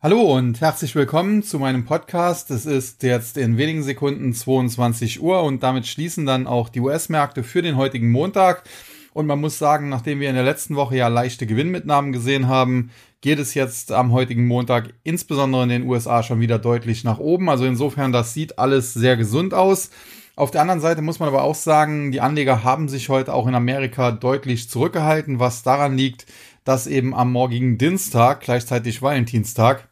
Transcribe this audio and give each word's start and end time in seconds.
Hallo 0.00 0.20
und 0.36 0.60
herzlich 0.60 0.94
willkommen 0.94 1.42
zu 1.42 1.58
meinem 1.58 1.84
Podcast. 1.84 2.52
Es 2.52 2.66
ist 2.66 3.02
jetzt 3.02 3.36
in 3.36 3.56
wenigen 3.56 3.82
Sekunden 3.82 4.32
22 4.32 5.20
Uhr 5.20 5.42
und 5.42 5.64
damit 5.64 5.88
schließen 5.88 6.24
dann 6.24 6.46
auch 6.46 6.68
die 6.68 6.78
US-Märkte 6.78 7.42
für 7.42 7.62
den 7.62 7.76
heutigen 7.76 8.12
Montag. 8.12 8.62
Und 9.12 9.26
man 9.26 9.40
muss 9.40 9.58
sagen, 9.58 9.88
nachdem 9.88 10.20
wir 10.20 10.28
in 10.28 10.36
der 10.36 10.44
letzten 10.44 10.76
Woche 10.76 10.96
ja 10.96 11.08
leichte 11.08 11.48
Gewinnmitnahmen 11.48 12.12
gesehen 12.12 12.46
haben, 12.46 12.92
geht 13.22 13.40
es 13.40 13.54
jetzt 13.54 13.90
am 13.90 14.12
heutigen 14.12 14.46
Montag 14.46 14.94
insbesondere 15.02 15.64
in 15.64 15.68
den 15.70 15.88
USA 15.88 16.22
schon 16.22 16.38
wieder 16.38 16.60
deutlich 16.60 17.02
nach 17.02 17.18
oben. 17.18 17.50
Also 17.50 17.64
insofern, 17.64 18.12
das 18.12 18.32
sieht 18.32 18.60
alles 18.60 18.94
sehr 18.94 19.16
gesund 19.16 19.52
aus. 19.52 19.90
Auf 20.36 20.52
der 20.52 20.60
anderen 20.60 20.80
Seite 20.80 21.02
muss 21.02 21.18
man 21.18 21.28
aber 21.28 21.42
auch 21.42 21.56
sagen, 21.56 22.12
die 22.12 22.20
Anleger 22.20 22.62
haben 22.62 22.88
sich 22.88 23.08
heute 23.08 23.34
auch 23.34 23.48
in 23.48 23.56
Amerika 23.56 24.12
deutlich 24.12 24.70
zurückgehalten, 24.70 25.40
was 25.40 25.64
daran 25.64 25.96
liegt, 25.96 26.26
dass 26.62 26.86
eben 26.86 27.14
am 27.14 27.32
morgigen 27.32 27.78
Dienstag, 27.78 28.42
gleichzeitig 28.42 29.02
Valentinstag, 29.02 29.87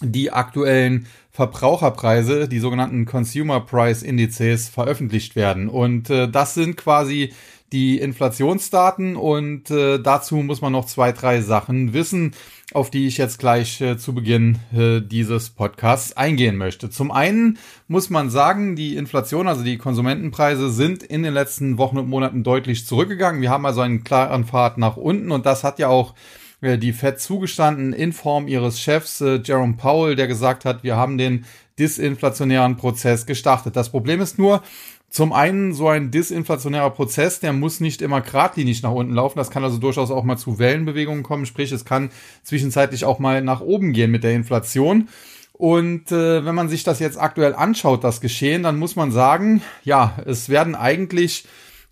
die 0.00 0.30
aktuellen 0.30 1.06
Verbraucherpreise, 1.30 2.48
die 2.48 2.58
sogenannten 2.58 3.04
Consumer 3.04 3.60
Price 3.60 4.02
Indizes, 4.02 4.68
veröffentlicht 4.68 5.36
werden. 5.36 5.68
Und 5.68 6.10
äh, 6.10 6.28
das 6.28 6.54
sind 6.54 6.76
quasi 6.76 7.32
die 7.72 7.98
Inflationsdaten 7.98 9.16
und 9.16 9.70
äh, 9.70 9.98
dazu 9.98 10.36
muss 10.36 10.62
man 10.62 10.72
noch 10.72 10.86
zwei, 10.86 11.12
drei 11.12 11.42
Sachen 11.42 11.92
wissen, 11.92 12.32
auf 12.72 12.90
die 12.90 13.06
ich 13.06 13.18
jetzt 13.18 13.38
gleich 13.38 13.80
äh, 13.80 13.98
zu 13.98 14.14
Beginn 14.14 14.58
äh, 14.74 15.00
dieses 15.00 15.50
Podcasts 15.50 16.16
eingehen 16.16 16.56
möchte. 16.56 16.88
Zum 16.88 17.10
einen 17.10 17.58
muss 17.86 18.08
man 18.08 18.30
sagen, 18.30 18.74
die 18.74 18.96
Inflation, 18.96 19.48
also 19.48 19.64
die 19.64 19.76
Konsumentenpreise 19.76 20.70
sind 20.70 21.02
in 21.02 21.22
den 21.22 21.34
letzten 21.34 21.76
Wochen 21.76 21.98
und 21.98 22.08
Monaten 22.08 22.42
deutlich 22.42 22.86
zurückgegangen. 22.86 23.42
Wir 23.42 23.50
haben 23.50 23.66
also 23.66 23.82
einen 23.82 24.02
klaren 24.02 24.44
Pfad 24.44 24.78
nach 24.78 24.96
unten 24.96 25.30
und 25.30 25.44
das 25.44 25.62
hat 25.62 25.78
ja 25.78 25.88
auch 25.88 26.14
die 26.60 26.92
Fed 26.92 27.20
zugestanden 27.20 27.92
in 27.92 28.12
Form 28.12 28.48
ihres 28.48 28.80
Chefs 28.80 29.20
äh, 29.20 29.40
Jerome 29.44 29.74
Powell, 29.74 30.16
der 30.16 30.26
gesagt 30.26 30.64
hat, 30.64 30.82
wir 30.82 30.96
haben 30.96 31.18
den 31.18 31.44
disinflationären 31.78 32.76
Prozess 32.76 33.26
gestartet. 33.26 33.76
Das 33.76 33.90
Problem 33.90 34.20
ist 34.20 34.38
nur, 34.38 34.62
zum 35.10 35.32
einen 35.32 35.72
so 35.72 35.88
ein 35.88 36.10
disinflationärer 36.10 36.90
Prozess, 36.90 37.40
der 37.40 37.52
muss 37.52 37.80
nicht 37.80 38.02
immer 38.02 38.20
geradlinig 38.20 38.82
nach 38.82 38.90
unten 38.90 39.14
laufen. 39.14 39.38
Das 39.38 39.50
kann 39.50 39.64
also 39.64 39.78
durchaus 39.78 40.10
auch 40.10 40.24
mal 40.24 40.36
zu 40.36 40.58
Wellenbewegungen 40.58 41.22
kommen. 41.22 41.46
Sprich, 41.46 41.72
es 41.72 41.84
kann 41.84 42.10
zwischenzeitlich 42.42 43.04
auch 43.04 43.18
mal 43.18 43.40
nach 43.40 43.60
oben 43.60 43.92
gehen 43.92 44.10
mit 44.10 44.24
der 44.24 44.34
Inflation. 44.34 45.08
Und 45.52 46.12
äh, 46.12 46.44
wenn 46.44 46.54
man 46.54 46.68
sich 46.68 46.84
das 46.84 46.98
jetzt 46.98 47.18
aktuell 47.18 47.54
anschaut, 47.54 48.04
das 48.04 48.20
Geschehen, 48.20 48.62
dann 48.62 48.78
muss 48.78 48.96
man 48.96 49.10
sagen, 49.10 49.62
ja, 49.82 50.16
es 50.26 50.48
werden 50.48 50.74
eigentlich 50.74 51.46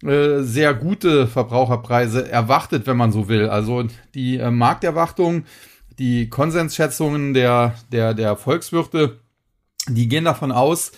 äh, 0.07 0.43
sehr 0.43 0.75
gute 0.75 1.27
Verbraucherpreise 1.27 2.31
erwartet, 2.31 2.87
wenn 2.87 2.97
man 2.97 3.13
so 3.13 3.29
will. 3.29 3.49
Also 3.49 3.85
die 4.15 4.39
äh, 4.39 4.51
Markterwartung, 4.51 5.45
die 5.99 6.29
Konsensschätzungen 6.29 7.35
der, 7.35 7.75
der, 7.93 8.15
der 8.15 8.37
Volkswirte, 8.37 9.21
die 9.89 10.09
gehen 10.09 10.25
davon 10.25 10.53
aus, 10.53 10.93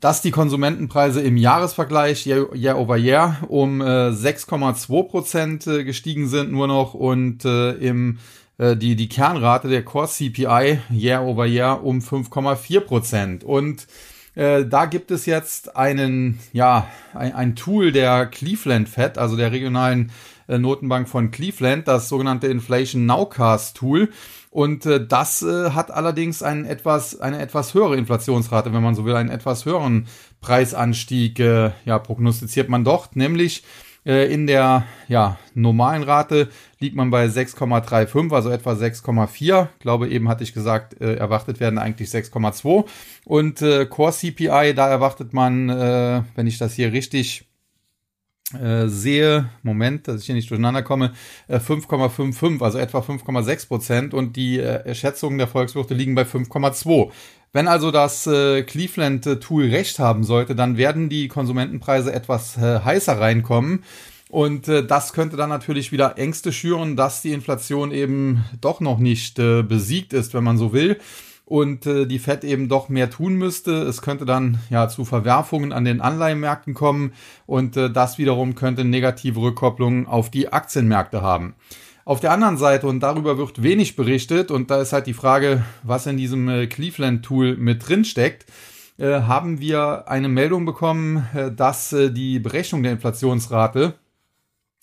dass 0.00 0.22
die 0.22 0.30
Konsumentenpreise 0.30 1.20
im 1.20 1.36
Jahresvergleich 1.36 2.26
Year, 2.26 2.54
year 2.54 2.78
over 2.78 2.96
Year 2.96 3.38
um 3.48 3.80
äh, 3.80 4.10
6,2 4.10 5.02
Prozent 5.08 5.66
äh, 5.66 5.84
gestiegen 5.84 6.28
sind 6.28 6.52
nur 6.52 6.68
noch 6.68 6.94
und 6.94 7.44
äh, 7.44 7.72
im 7.72 8.18
äh, 8.58 8.76
die 8.76 8.94
die 8.94 9.08
Kernrate 9.08 9.68
der 9.68 9.84
Core 9.84 10.08
CPI 10.08 10.78
Year 10.90 11.22
over 11.22 11.46
Year 11.46 11.82
um 11.82 11.98
5,4 11.98 12.80
Prozent 12.80 13.44
und 13.44 13.86
äh, 14.38 14.66
da 14.66 14.86
gibt 14.86 15.10
es 15.10 15.26
jetzt 15.26 15.76
einen, 15.76 16.38
ja, 16.52 16.86
ein, 17.12 17.34
ein, 17.34 17.56
Tool 17.56 17.90
der 17.90 18.26
Cleveland 18.26 18.88
Fed, 18.88 19.18
also 19.18 19.36
der 19.36 19.50
regionalen 19.50 20.12
äh, 20.46 20.58
Notenbank 20.58 21.08
von 21.08 21.32
Cleveland, 21.32 21.88
das 21.88 22.08
sogenannte 22.08 22.46
Inflation 22.46 23.04
Nowcast 23.04 23.76
Tool. 23.76 24.10
Und 24.50 24.86
äh, 24.86 25.04
das 25.04 25.42
äh, 25.42 25.70
hat 25.70 25.90
allerdings 25.90 26.44
einen 26.44 26.66
etwas, 26.66 27.20
eine 27.20 27.40
etwas 27.40 27.74
höhere 27.74 27.96
Inflationsrate, 27.96 28.72
wenn 28.72 28.82
man 28.82 28.94
so 28.94 29.04
will, 29.04 29.16
einen 29.16 29.28
etwas 29.28 29.64
höheren 29.64 30.06
Preisanstieg, 30.40 31.40
äh, 31.40 31.72
ja, 31.84 31.98
prognostiziert 31.98 32.68
man 32.68 32.84
doch, 32.84 33.14
nämlich 33.16 33.64
in 34.08 34.46
der 34.46 34.84
ja, 35.08 35.38
normalen 35.54 36.02
Rate 36.02 36.48
liegt 36.78 36.96
man 36.96 37.10
bei 37.10 37.26
6,35, 37.26 38.32
also 38.32 38.50
etwa 38.50 38.72
6,4. 38.72 39.68
Glaube 39.80 40.08
eben 40.08 40.28
hatte 40.28 40.44
ich 40.44 40.54
gesagt, 40.54 41.00
äh, 41.00 41.16
erwartet 41.16 41.60
werden 41.60 41.78
eigentlich 41.78 42.08
6,2. 42.08 42.86
Und 43.24 43.62
äh, 43.62 43.86
Core 43.86 44.12
CPI, 44.12 44.74
da 44.74 44.88
erwartet 44.88 45.32
man, 45.32 45.68
äh, 45.68 46.22
wenn 46.34 46.46
ich 46.46 46.58
das 46.58 46.74
hier 46.74 46.92
richtig 46.92 47.47
äh, 48.54 48.88
sehe, 48.88 49.50
Moment, 49.62 50.08
dass 50.08 50.20
ich 50.20 50.26
hier 50.26 50.34
nicht 50.34 50.50
durcheinander 50.50 50.82
komme, 50.82 51.12
äh, 51.48 51.58
5,55, 51.58 52.62
also 52.62 52.78
etwa 52.78 53.00
5,6 53.00 53.68
Prozent 53.68 54.14
und 54.14 54.36
die 54.36 54.58
äh, 54.58 54.94
Schätzungen 54.94 55.38
der 55.38 55.48
Volkswirte 55.48 55.94
liegen 55.94 56.14
bei 56.14 56.22
5,2. 56.22 57.10
Wenn 57.52 57.68
also 57.68 57.90
das 57.90 58.26
äh, 58.26 58.62
Cleveland-Tool 58.62 59.68
recht 59.68 59.98
haben 59.98 60.24
sollte, 60.24 60.54
dann 60.54 60.76
werden 60.76 61.08
die 61.08 61.28
Konsumentenpreise 61.28 62.12
etwas 62.12 62.56
äh, 62.58 62.80
heißer 62.80 63.18
reinkommen. 63.18 63.84
Und 64.28 64.68
äh, 64.68 64.84
das 64.84 65.14
könnte 65.14 65.36
dann 65.36 65.48
natürlich 65.48 65.90
wieder 65.90 66.18
Ängste 66.18 66.52
schüren, 66.52 66.96
dass 66.96 67.22
die 67.22 67.32
Inflation 67.32 67.90
eben 67.90 68.44
doch 68.60 68.80
noch 68.80 68.98
nicht 68.98 69.38
äh, 69.38 69.62
besiegt 69.62 70.12
ist, 70.12 70.34
wenn 70.34 70.44
man 70.44 70.58
so 70.58 70.72
will. 70.74 70.98
Und 71.48 71.86
äh, 71.86 72.04
die 72.04 72.18
Fed 72.18 72.44
eben 72.44 72.68
doch 72.68 72.90
mehr 72.90 73.08
tun 73.08 73.36
müsste. 73.36 73.72
Es 73.72 74.02
könnte 74.02 74.26
dann 74.26 74.58
ja 74.68 74.86
zu 74.90 75.06
Verwerfungen 75.06 75.72
an 75.72 75.86
den 75.86 76.02
Anleihenmärkten 76.02 76.74
kommen 76.74 77.14
und 77.46 77.74
äh, 77.78 77.90
das 77.90 78.18
wiederum 78.18 78.54
könnte 78.54 78.84
negative 78.84 79.40
Rückkopplungen 79.40 80.06
auf 80.06 80.30
die 80.30 80.52
Aktienmärkte 80.52 81.22
haben. 81.22 81.54
Auf 82.04 82.20
der 82.20 82.32
anderen 82.32 82.58
Seite, 82.58 82.86
und 82.86 83.00
darüber 83.00 83.38
wird 83.38 83.62
wenig 83.62 83.96
berichtet, 83.96 84.50
und 84.50 84.70
da 84.70 84.82
ist 84.82 84.92
halt 84.92 85.06
die 85.06 85.14
Frage, 85.14 85.64
was 85.82 86.06
in 86.06 86.18
diesem 86.18 86.50
äh, 86.50 86.66
Cleveland-Tool 86.66 87.56
mit 87.56 87.88
drin 87.88 88.04
steckt, 88.04 88.44
äh, 88.98 89.22
haben 89.22 89.58
wir 89.58 90.08
eine 90.08 90.28
Meldung 90.28 90.66
bekommen, 90.66 91.26
äh, 91.34 91.50
dass 91.50 91.94
äh, 91.94 92.10
die 92.10 92.40
Berechnung 92.40 92.82
der 92.82 92.92
Inflationsrate 92.92 93.94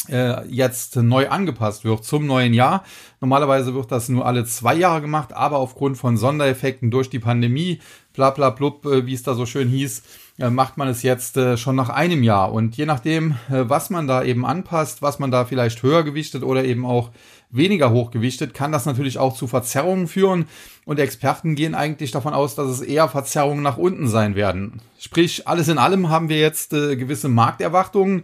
äh, 0.10 0.48
jetzt 0.48 0.96
neu 0.98 1.30
angepasst 1.30 1.84
wird 1.84 2.04
zum 2.06 2.26
neuen 2.26 2.54
Jahr. 2.54 2.84
Normalerweise 3.22 3.74
wird 3.74 3.92
das 3.92 4.10
nur 4.10 4.26
alle 4.26 4.46
zwei 4.46 4.76
Jahre 4.76 5.02
gemacht, 5.02 5.34
aber 5.34 5.58
aufgrund 5.58 5.98
von 5.98 6.18
Sondereffekten 6.18 6.92
durch 6.92 7.10
die 7.10 7.20
Pandemie, 7.20 7.80
bla 8.14 8.30
bla 8.30 8.50
blub, 8.52 8.86
äh, 8.86 9.06
wie 9.06 9.14
es 9.14 9.24
da 9.24 9.34
so 9.34 9.46
schön 9.46 9.68
hieß, 9.68 10.04
äh, 10.38 10.50
macht 10.50 10.78
man 10.78 10.88
es 10.88 11.02
jetzt 11.02 11.38
äh, 11.38 11.58
schon 11.58 11.76
nach 11.76 11.90
einem 11.90 12.24
Jahr. 12.24 12.52
Und 12.52 12.78
je 12.78 12.86
nachdem, 12.86 13.36
was 13.50 13.90
man 13.90 14.08
da 14.08 14.24
eben 14.24 14.46
anpasst, 14.46 15.02
was 15.02 15.20
man 15.20 15.32
da 15.32 15.46
vielleicht 15.46 15.82
höher 15.82 16.04
gewichtet 16.04 16.44
oder 16.44 16.64
eben 16.64 16.86
auch 16.86 17.12
weniger 17.50 17.92
hochgewichtet, 17.92 18.54
kann 18.54 18.72
das 18.72 18.86
natürlich 18.86 19.18
auch 19.18 19.36
zu 19.36 19.48
Verzerrungen 19.48 20.08
führen. 20.08 20.46
Und 20.86 21.00
Experten 21.00 21.56
gehen 21.56 21.74
eigentlich 21.74 22.12
davon 22.12 22.34
aus, 22.34 22.56
dass 22.56 22.68
es 22.68 22.82
eher 22.82 23.08
Verzerrungen 23.08 23.64
nach 23.64 23.78
unten 23.78 24.08
sein 24.08 24.36
werden. 24.36 24.82
Sprich, 25.00 25.48
alles 25.48 25.68
in 25.68 25.78
allem 25.78 26.10
haben 26.10 26.28
wir 26.28 26.38
jetzt 26.38 26.72
gewisse 26.72 27.30
Markterwartungen. 27.30 28.24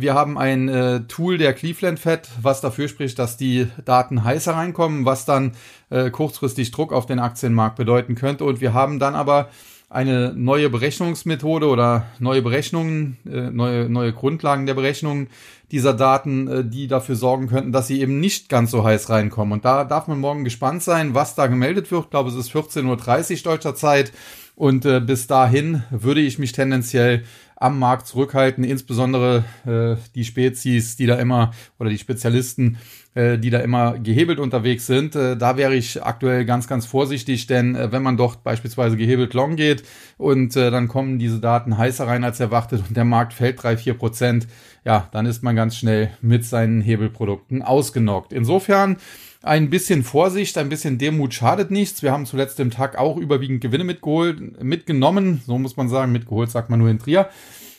Wir 0.00 0.14
haben 0.14 0.38
ein 0.38 0.68
äh, 0.68 1.00
Tool 1.08 1.38
der 1.38 1.52
Cleveland 1.52 1.98
Fed, 1.98 2.28
was 2.40 2.60
dafür 2.60 2.88
spricht, 2.88 3.18
dass 3.18 3.36
die 3.36 3.68
Daten 3.84 4.24
heißer 4.24 4.54
reinkommen, 4.54 5.04
was 5.04 5.24
dann 5.24 5.52
äh, 5.90 6.10
kurzfristig 6.10 6.70
Druck 6.70 6.92
auf 6.92 7.06
den 7.06 7.18
Aktienmarkt 7.18 7.76
bedeuten 7.76 8.14
könnte. 8.14 8.44
Und 8.44 8.60
wir 8.60 8.72
haben 8.72 8.98
dann 8.98 9.14
aber 9.14 9.50
eine 9.90 10.32
neue 10.34 10.70
Berechnungsmethode 10.70 11.66
oder 11.66 12.06
neue 12.20 12.42
Berechnungen, 12.42 13.18
äh, 13.26 13.50
neue, 13.50 13.90
neue 13.90 14.12
Grundlagen 14.12 14.64
der 14.64 14.74
Berechnung 14.74 15.26
dieser 15.72 15.94
Daten, 15.94 16.48
äh, 16.48 16.64
die 16.64 16.86
dafür 16.86 17.16
sorgen 17.16 17.48
könnten, 17.48 17.72
dass 17.72 17.88
sie 17.88 18.00
eben 18.00 18.20
nicht 18.20 18.48
ganz 18.48 18.70
so 18.70 18.84
heiß 18.84 19.10
reinkommen. 19.10 19.52
Und 19.52 19.64
da 19.64 19.84
darf 19.84 20.06
man 20.06 20.20
morgen 20.20 20.44
gespannt 20.44 20.84
sein, 20.84 21.14
was 21.14 21.34
da 21.34 21.48
gemeldet 21.48 21.90
wird. 21.90 22.04
Ich 22.04 22.10
glaube, 22.10 22.30
es 22.30 22.36
ist 22.36 22.52
14.30 22.52 23.38
Uhr 23.38 23.42
deutscher 23.42 23.74
Zeit. 23.74 24.12
Und 24.54 24.84
äh, 24.84 25.00
bis 25.00 25.26
dahin 25.26 25.82
würde 25.90 26.20
ich 26.20 26.38
mich 26.38 26.52
tendenziell 26.52 27.24
am 27.60 27.78
Markt 27.78 28.06
zurückhalten, 28.06 28.64
insbesondere 28.64 29.44
äh, 29.66 30.00
die 30.14 30.24
Spezies, 30.24 30.96
die 30.96 31.04
da 31.04 31.16
immer, 31.16 31.52
oder 31.78 31.90
die 31.90 31.98
Spezialisten, 31.98 32.78
äh, 33.14 33.38
die 33.38 33.50
da 33.50 33.58
immer 33.58 33.98
gehebelt 33.98 34.40
unterwegs 34.40 34.86
sind. 34.86 35.14
Äh, 35.14 35.36
da 35.36 35.58
wäre 35.58 35.74
ich 35.74 36.02
aktuell 36.02 36.46
ganz, 36.46 36.66
ganz 36.66 36.86
vorsichtig, 36.86 37.46
denn 37.46 37.76
äh, 37.76 37.92
wenn 37.92 38.02
man 38.02 38.16
dort 38.16 38.42
beispielsweise 38.44 38.96
gehebelt 38.96 39.34
long 39.34 39.56
geht 39.56 39.84
und 40.16 40.56
äh, 40.56 40.70
dann 40.70 40.88
kommen 40.88 41.18
diese 41.18 41.38
Daten 41.38 41.76
heißer 41.76 42.06
rein 42.06 42.24
als 42.24 42.40
erwartet 42.40 42.82
und 42.88 42.96
der 42.96 43.04
Markt 43.04 43.34
fällt 43.34 43.62
drei 43.62 43.76
vier 43.76 43.92
Prozent, 43.92 44.48
ja, 44.86 45.08
dann 45.12 45.26
ist 45.26 45.42
man 45.42 45.54
ganz 45.54 45.76
schnell 45.76 46.12
mit 46.22 46.46
seinen 46.46 46.80
Hebelprodukten 46.80 47.60
ausgenockt. 47.60 48.32
Insofern 48.32 48.96
ein 49.42 49.70
bisschen 49.70 50.02
Vorsicht, 50.02 50.58
ein 50.58 50.68
bisschen 50.68 50.98
Demut 50.98 51.32
schadet 51.34 51.70
nichts. 51.70 52.02
Wir 52.02 52.12
haben 52.12 52.26
zuletzt 52.26 52.60
im 52.60 52.70
Tag 52.70 52.98
auch 52.98 53.16
überwiegend 53.16 53.60
Gewinne 53.60 53.84
mitgeholt, 53.84 54.62
mitgenommen. 54.62 55.42
So 55.46 55.58
muss 55.58 55.76
man 55.76 55.88
sagen, 55.88 56.12
mitgeholt 56.12 56.50
sagt 56.50 56.70
man 56.70 56.78
nur 56.78 56.90
in 56.90 56.98
Trier. 56.98 57.30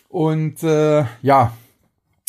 Und 0.09 0.63
äh, 0.63 1.05
ja, 1.21 1.53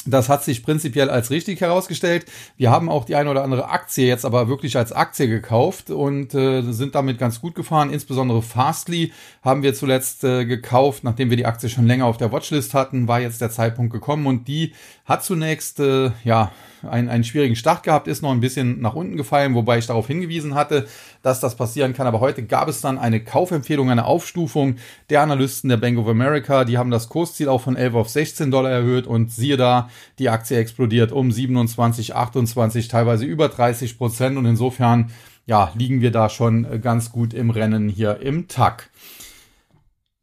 Das 0.04 0.28
hat 0.28 0.43
sich 0.43 0.62
prinzipiell 0.62 1.10
als 1.10 1.31
richtig 1.31 1.60
herausgestellt. 1.60 2.26
Wir 2.56 2.70
haben 2.70 2.88
auch 2.88 3.04
die 3.04 3.14
eine 3.14 3.31
oder 3.31 3.44
andere 3.44 3.69
Aktie 3.69 4.06
jetzt 4.06 4.25
aber 4.25 4.49
wirklich 4.49 4.76
als 4.76 4.93
Aktie 4.93 5.28
gekauft 5.28 5.90
und 5.90 6.34
äh, 6.34 6.62
sind 6.72 6.94
damit 6.94 7.19
ganz 7.19 7.40
gut 7.40 7.54
gefahren. 7.54 7.90
Insbesondere 7.90 8.43
Fastly 8.43 9.12
haben 9.43 9.62
wir 9.62 9.75
zuletzt 9.75 10.25
äh, 10.25 10.44
gekauft, 10.44 11.04
nachdem 11.04 11.31
wir 11.31 11.37
die 11.37 11.46
Aktie 11.46 11.69
schon 11.69 11.87
länger 11.87 12.06
auf 12.06 12.16
der 12.16 12.32
Watchlist 12.32 12.75
hatten, 12.75 13.06
war 13.06 13.20
jetzt 13.20 13.40
der 13.40 13.50
Zeitpunkt 13.50 13.93
gekommen 13.93 14.26
und 14.26 14.49
die 14.49 14.72
hat 15.04 15.25
zunächst 15.25 15.78
äh, 15.81 16.10
ja 16.25 16.52
einen, 16.88 17.08
einen 17.08 17.25
schwierigen 17.25 17.56
Start 17.56 17.82
gehabt, 17.82 18.08
ist 18.08 18.22
noch 18.22 18.31
ein 18.31 18.40
bisschen 18.40 18.81
nach 18.81 18.94
unten 18.94 19.16
gefallen, 19.16 19.54
wobei 19.54 19.78
ich 19.78 19.87
darauf 19.87 20.06
hingewiesen 20.06 20.54
hatte, 20.54 20.87
dass 21.22 21.40
das 21.40 21.56
passieren 21.56 21.94
kann. 21.94 22.06
Aber 22.06 22.20
heute 22.20 22.43
gab 22.43 22.69
es 22.69 22.81
dann 22.81 22.99
eine 22.99 23.20
Kaufempfehlung, 23.20 23.90
eine 23.90 24.04
Aufstufung 24.04 24.76
der 25.10 25.22
Analysten 25.22 25.69
der 25.69 25.76
Bank 25.76 25.99
of 25.99 26.08
America. 26.08 26.64
Die 26.64 26.78
haben 26.78 26.90
das 26.90 27.08
Kursziel 27.08 27.49
auch 27.49 27.60
von 27.60 27.76
11 27.76 27.94
auf 27.94 28.08
16 28.08 28.50
Dollar 28.50 28.70
erhöht 28.70 29.06
und 29.06 29.31
siehe 29.31 29.56
da, 29.56 29.88
die 30.18 30.28
Aktie 30.28 30.58
explodiert 30.58 31.12
um 31.12 31.30
27, 31.30 32.14
28, 32.14 32.88
teilweise 32.88 33.24
über 33.24 33.48
30 33.48 33.98
Prozent 33.98 34.36
und 34.36 34.46
insofern 34.46 35.10
ja, 35.46 35.72
liegen 35.74 36.00
wir 36.00 36.12
da 36.12 36.28
schon 36.28 36.80
ganz 36.80 37.12
gut 37.12 37.34
im 37.34 37.50
Rennen 37.50 37.88
hier 37.88 38.20
im 38.20 38.48
TAC. 38.48 38.90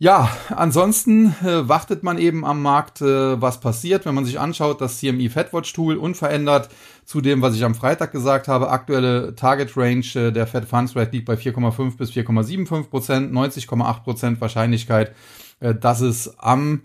Ja, 0.01 0.29
ansonsten 0.55 1.35
äh, 1.43 1.67
wartet 1.67 2.03
man 2.03 2.17
eben 2.19 2.45
am 2.45 2.61
Markt, 2.61 3.01
äh, 3.01 3.41
was 3.41 3.59
passiert. 3.59 4.05
Wenn 4.05 4.15
man 4.15 4.23
sich 4.23 4.39
anschaut, 4.39 4.79
das 4.79 4.97
CME 4.99 5.29
FedWatch 5.29 5.73
Tool 5.73 5.97
unverändert 5.97 6.69
zu 7.03 7.19
dem, 7.19 7.41
was 7.41 7.53
ich 7.53 7.65
am 7.65 7.75
Freitag 7.75 8.13
gesagt 8.13 8.47
habe. 8.47 8.69
Aktuelle 8.69 9.35
Target 9.35 9.75
Range 9.75 10.05
äh, 10.15 10.31
der 10.31 10.47
Fed 10.47 10.63
Funds 10.63 10.95
Rate 10.95 11.11
liegt 11.11 11.25
bei 11.25 11.33
4,5 11.33 11.97
bis 11.97 12.11
4,75 12.11 12.83
Prozent, 12.89 13.33
90,8 13.33 14.03
Prozent 14.03 14.39
Wahrscheinlichkeit, 14.39 15.13
äh, 15.59 15.75
dass 15.75 15.99
es 15.99 16.39
am 16.39 16.83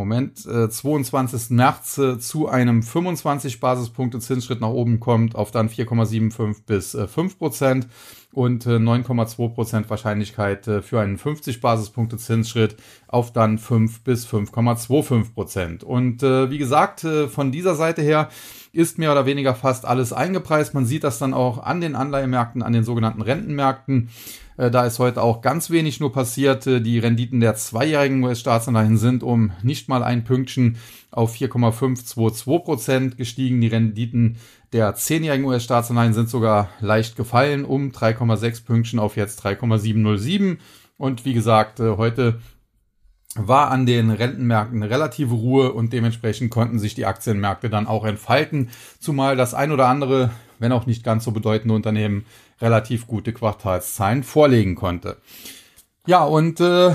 Moment, 0.00 0.46
äh, 0.46 0.70
22. 0.70 1.50
März 1.50 1.98
äh, 1.98 2.18
zu 2.18 2.48
einem 2.48 2.82
25 2.82 3.60
Basispunkte 3.60 4.18
Zinsschritt 4.18 4.62
nach 4.62 4.70
oben 4.70 4.98
kommt 4.98 5.34
auf 5.34 5.50
dann 5.50 5.68
4,75 5.68 6.64
bis 6.64 6.94
äh, 6.94 7.06
5 7.06 7.38
Prozent 7.38 7.86
und 8.32 8.64
äh, 8.64 8.76
9,2 8.76 9.54
Prozent 9.54 9.90
Wahrscheinlichkeit 9.90 10.66
äh, 10.68 10.80
für 10.80 11.02
einen 11.02 11.18
50 11.18 11.60
Basispunkte 11.60 12.16
Zinsschritt 12.16 12.76
auf 13.08 13.30
dann 13.34 13.58
5 13.58 14.00
bis 14.00 14.26
5,25 14.26 15.34
Prozent. 15.34 15.84
Und 15.84 16.22
äh, 16.22 16.50
wie 16.50 16.56
gesagt, 16.56 17.04
äh, 17.04 17.28
von 17.28 17.52
dieser 17.52 17.74
Seite 17.74 18.00
her 18.00 18.30
ist 18.72 18.98
mehr 18.98 19.12
oder 19.12 19.26
weniger 19.26 19.54
fast 19.54 19.84
alles 19.84 20.12
eingepreist. 20.12 20.74
Man 20.74 20.86
sieht 20.86 21.04
das 21.04 21.18
dann 21.18 21.34
auch 21.34 21.62
an 21.62 21.80
den 21.80 21.96
Anleihemärkten, 21.96 22.62
an 22.62 22.72
den 22.72 22.84
sogenannten 22.84 23.22
Rentenmärkten. 23.22 24.10
Äh, 24.56 24.70
da 24.70 24.84
ist 24.84 24.98
heute 24.98 25.22
auch 25.22 25.40
ganz 25.40 25.70
wenig 25.70 26.00
nur 26.00 26.12
passiert. 26.12 26.66
Äh, 26.66 26.80
die 26.80 26.98
Renditen 26.98 27.40
der 27.40 27.54
zweijährigen 27.54 28.22
US-Staatsanleihen 28.22 28.98
sind 28.98 29.22
um 29.22 29.52
nicht 29.62 29.88
mal 29.88 30.02
ein 30.02 30.24
Pünktchen 30.24 30.76
auf 31.10 31.32
4,522 31.32 32.64
Prozent 32.64 33.16
gestiegen. 33.16 33.60
Die 33.60 33.68
Renditen 33.68 34.36
der 34.72 34.94
zehnjährigen 34.94 35.46
US-Staatsanleihen 35.46 36.12
sind 36.12 36.28
sogar 36.28 36.68
leicht 36.80 37.16
gefallen 37.16 37.64
um 37.64 37.90
3,6 37.90 38.64
Pünktchen 38.64 38.98
auf 38.98 39.16
jetzt 39.16 39.36
3,707. 39.36 40.58
Und 40.96 41.24
wie 41.24 41.34
gesagt, 41.34 41.80
äh, 41.80 41.96
heute 41.96 42.40
war 43.36 43.70
an 43.70 43.86
den 43.86 44.10
Rentenmärkten 44.10 44.82
relative 44.82 45.34
Ruhe 45.34 45.72
und 45.72 45.92
dementsprechend 45.92 46.50
konnten 46.50 46.78
sich 46.78 46.94
die 46.94 47.06
Aktienmärkte 47.06 47.70
dann 47.70 47.86
auch 47.86 48.04
entfalten, 48.04 48.70
zumal 48.98 49.36
das 49.36 49.54
ein 49.54 49.70
oder 49.70 49.86
andere, 49.86 50.30
wenn 50.58 50.72
auch 50.72 50.86
nicht 50.86 51.04
ganz 51.04 51.24
so 51.24 51.30
bedeutende 51.30 51.74
Unternehmen 51.74 52.26
relativ 52.60 53.06
gute 53.06 53.32
Quartalszahlen 53.32 54.24
vorlegen 54.24 54.74
konnte. 54.74 55.16
Ja, 56.06 56.24
und 56.24 56.60
äh, 56.60 56.94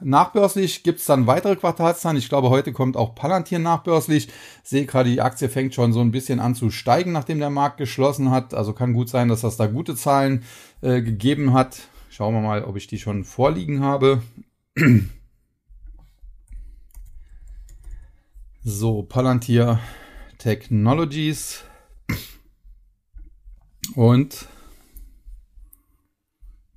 nachbörslich 0.00 0.82
gibt's 0.82 1.04
dann 1.04 1.26
weitere 1.26 1.56
Quartalszahlen. 1.56 2.16
Ich 2.16 2.28
glaube, 2.28 2.48
heute 2.48 2.72
kommt 2.72 2.96
auch 2.96 3.14
Palantir 3.14 3.58
nachbörslich. 3.58 4.28
Sehe 4.62 4.86
gerade, 4.86 5.10
die 5.10 5.20
Aktie 5.20 5.48
fängt 5.48 5.74
schon 5.74 5.92
so 5.92 6.00
ein 6.00 6.10
bisschen 6.10 6.40
an 6.40 6.54
zu 6.54 6.70
steigen, 6.70 7.12
nachdem 7.12 7.38
der 7.38 7.50
Markt 7.50 7.76
geschlossen 7.76 8.30
hat. 8.30 8.54
Also 8.54 8.72
kann 8.72 8.94
gut 8.94 9.10
sein, 9.10 9.28
dass 9.28 9.42
das 9.42 9.56
da 9.56 9.66
gute 9.66 9.94
Zahlen 9.94 10.42
äh, 10.80 11.02
gegeben 11.02 11.52
hat. 11.52 11.80
Schauen 12.08 12.34
wir 12.34 12.40
mal, 12.40 12.64
ob 12.64 12.76
ich 12.76 12.86
die 12.86 12.98
schon 12.98 13.24
vorliegen 13.24 13.82
habe. 13.82 14.22
So, 18.68 19.04
Palantir 19.04 19.78
Technologies. 20.38 21.62
Und 23.94 24.48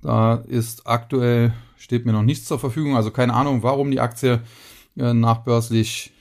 da 0.00 0.36
ist 0.36 0.86
aktuell, 0.86 1.52
steht 1.76 2.06
mir 2.06 2.12
noch 2.12 2.22
nichts 2.22 2.46
zur 2.46 2.60
Verfügung, 2.60 2.94
also 2.94 3.10
keine 3.10 3.34
Ahnung, 3.34 3.64
warum 3.64 3.90
die 3.90 3.98
Aktie 3.98 4.40
äh, 4.96 5.12
nachbörslich 5.12 6.12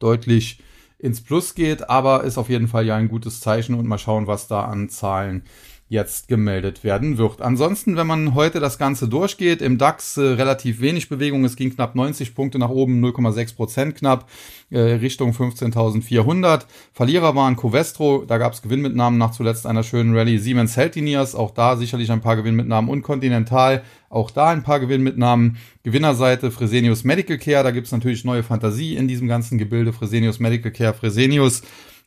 deutlich 0.00 0.60
ins 0.98 1.20
Plus 1.20 1.54
geht, 1.54 1.88
aber 1.88 2.24
ist 2.24 2.36
auf 2.36 2.48
jeden 2.48 2.66
Fall 2.66 2.84
ja 2.84 2.96
ein 2.96 3.08
gutes 3.08 3.38
Zeichen 3.38 3.76
und 3.76 3.86
mal 3.86 3.98
schauen, 3.98 4.26
was 4.26 4.48
da 4.48 4.64
an 4.64 4.88
Zahlen 4.88 5.44
jetzt 5.88 6.28
gemeldet 6.28 6.82
werden 6.82 7.18
wird. 7.18 7.42
Ansonsten, 7.42 7.96
wenn 7.96 8.06
man 8.06 8.34
heute 8.34 8.58
das 8.58 8.78
Ganze 8.78 9.06
durchgeht, 9.06 9.60
im 9.60 9.76
DAX 9.76 10.16
äh, 10.16 10.22
relativ 10.22 10.80
wenig 10.80 11.08
Bewegung. 11.08 11.44
Es 11.44 11.56
ging 11.56 11.74
knapp 11.74 11.94
90 11.94 12.34
Punkte 12.34 12.58
nach 12.58 12.70
oben, 12.70 13.04
0,6 13.04 13.54
Prozent 13.54 13.94
knapp, 13.96 14.28
äh, 14.70 14.78
Richtung 14.78 15.32
15.400. 15.32 16.62
Verlierer 16.92 17.36
waren 17.36 17.56
Covestro, 17.56 18.24
da 18.26 18.38
gab 18.38 18.54
es 18.54 18.62
Gewinnmitnahmen 18.62 19.18
nach 19.18 19.32
zuletzt 19.32 19.66
einer 19.66 19.82
schönen 19.82 20.16
Rallye. 20.16 20.38
Siemens 20.38 20.76
Healthineers, 20.76 21.34
auch 21.34 21.50
da 21.50 21.76
sicherlich 21.76 22.10
ein 22.10 22.22
paar 22.22 22.36
Gewinnmitnahmen. 22.36 22.90
Und 22.90 23.02
Continental, 23.02 23.82
auch 24.08 24.30
da 24.30 24.48
ein 24.48 24.62
paar 24.62 24.80
Gewinnmitnahmen. 24.80 25.58
Gewinnerseite 25.82 26.50
Fresenius 26.50 27.04
Medical 27.04 27.36
Care, 27.36 27.62
da 27.62 27.72
gibt 27.72 27.86
es 27.86 27.92
natürlich 27.92 28.24
neue 28.24 28.42
Fantasie 28.42 28.96
in 28.96 29.06
diesem 29.06 29.28
ganzen 29.28 29.58
Gebilde. 29.58 29.92
Fresenius 29.92 30.38
Medical 30.38 30.72
Care, 30.72 30.94
Fresenius 30.94 31.62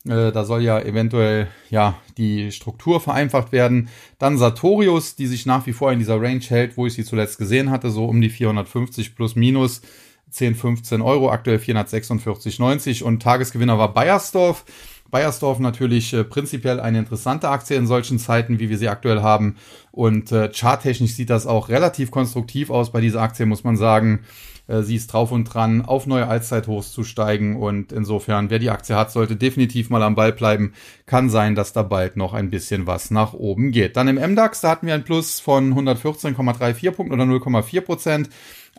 da 0.08 0.46
soll 0.46 0.64
ja 0.64 0.80
eventuell 0.80 1.48
ja 1.70 1.98
die 2.18 2.52
Struktur 2.52 3.00
vereinfacht 3.02 3.52
werden. 3.52 3.90
Dann 4.20 4.38
Sartorius, 4.38 5.16
die 5.16 5.28
sich 5.28 5.46
nach 5.46 5.66
wie 5.68 5.74
vor 5.74 5.92
in 5.92 6.00
dieser 6.00 6.22
Range 6.22 6.44
hält, 6.48 6.78
wo 6.78 6.86
ich 6.86 6.94
sie 6.94 7.04
zuletzt 7.04 7.38
gesehen 7.38 7.70
hatte, 7.70 7.92
so 7.92 8.06
um 8.06 8.22
die 8.22 8.30
450 8.30 9.16
plus 9.16 9.36
minus 9.36 9.82
10, 10.30 10.56
15 10.56 11.02
Euro, 11.02 11.32
aktuell 11.32 11.58
446,90 11.58 13.04
und 13.04 13.22
Tagesgewinner 13.22 13.78
war 13.78 13.94
Bayersdorf. 13.94 14.66
Bayersdorf 15.10 15.60
natürlich 15.60 16.14
äh, 16.14 16.24
prinzipiell 16.24 16.80
eine 16.80 17.00
interessante 17.00 17.50
Aktie 17.50 17.78
in 17.78 17.88
solchen 17.88 18.20
Zeiten, 18.20 18.60
wie 18.60 18.70
wir 18.70 18.78
sie 18.78 18.90
aktuell 18.90 19.22
haben. 19.22 19.56
Und 19.92 20.32
äh, 20.32 20.52
charttechnisch 20.54 21.14
sieht 21.14 21.30
das 21.30 21.48
auch 21.48 21.70
relativ 21.70 22.12
konstruktiv 22.12 22.70
aus 22.70 22.92
bei 22.92 23.00
dieser 23.00 23.22
Aktie, 23.22 23.46
muss 23.46 23.64
man 23.64 23.78
sagen. 23.78 24.26
Äh, 24.68 24.82
sie 24.82 24.96
ist 24.96 25.14
drauf 25.14 25.32
und 25.32 25.46
dran, 25.46 25.84
auf 25.84 26.08
neue 26.08 26.28
Allzeithochs 26.28 26.92
zu 26.92 27.04
steigen. 27.04 27.56
Und 27.56 27.92
insofern, 27.92 28.50
wer 28.50 28.60
die 28.60 28.70
Aktie 28.70 28.96
hat, 28.96 29.12
sollte 29.12 29.36
definitiv 29.36 29.90
mal 29.90 30.04
am 30.04 30.16
Ball 30.16 30.34
bleiben. 30.34 30.74
Kann 31.06 31.30
sein, 31.30 31.56
dass 31.56 31.74
da 31.74 31.84
bald 31.84 32.16
noch 32.18 32.34
ein 32.34 32.50
bisschen 32.50 32.88
was 32.88 33.12
nach 33.12 33.34
oben 33.34 33.72
geht. 33.72 33.98
Dann 33.98 34.08
im 34.08 34.16
MDAX, 34.16 34.62
da 34.62 34.70
hatten 34.70 34.88
wir 34.88 34.94
ein 34.94 35.04
Plus 35.04 35.40
von 35.40 35.74
114,34 35.74 36.92
Punkten 36.92 37.14
oder 37.14 37.24
0,4 37.24 37.82
Prozent. 37.82 38.30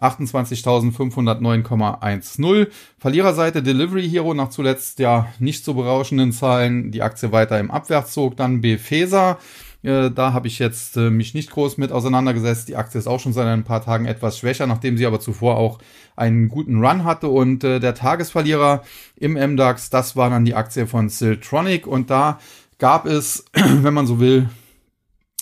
28.509,10. 0.01 2.69
Verliererseite 2.99 3.65
Delivery 3.65 4.09
Hero 4.09 4.33
nach 4.33 4.51
zuletzt 4.51 5.01
ja 5.01 5.27
nicht 5.41 5.65
so 5.65 5.75
berauschenden 5.75 6.31
Zahlen. 6.33 6.93
Die 6.93 7.03
Aktie 7.03 7.33
weiter 7.33 7.59
im 7.59 7.73
Abwärtszug. 7.73 8.37
Dann 8.37 8.61
Befesa 8.61 9.39
äh, 9.83 10.11
da 10.11 10.33
habe 10.33 10.49
ich 10.49 10.59
jetzt 10.59 10.97
äh, 10.97 11.11
mich 11.11 11.35
nicht 11.35 11.51
groß 11.51 11.79
mit 11.79 11.93
auseinandergesetzt. 11.93 12.69
Die 12.69 12.77
Aktie 12.77 12.99
ist 12.99 13.07
auch 13.07 13.21
schon 13.21 13.33
seit 13.33 13.47
ein 13.47 13.65
paar 13.65 13.83
Tagen 13.83 14.07
etwas 14.07 14.39
schwächer, 14.39 14.67
nachdem 14.67 14.97
sie 14.97 15.07
aber 15.07 15.21
zuvor 15.21 15.57
auch 15.57 15.79
einen 16.17 16.49
guten 16.49 16.85
Run 16.85 17.05
hatte. 17.05 17.29
Und 17.29 17.63
äh, 17.63 17.79
der 17.79 17.95
Tagesverlierer 17.95 18.83
im 19.17 19.35
MDAX, 19.35 19.91
das 19.91 20.17
war 20.17 20.31
dann 20.31 20.45
die 20.45 20.55
Aktie 20.55 20.87
von 20.87 21.09
Siltronic. 21.09 21.87
Und 21.87 22.11
da 22.11 22.41
gab 22.79 23.07
es, 23.07 23.45
wenn 23.53 23.95
man 23.95 24.07
so 24.07 24.19
will, 24.19 24.49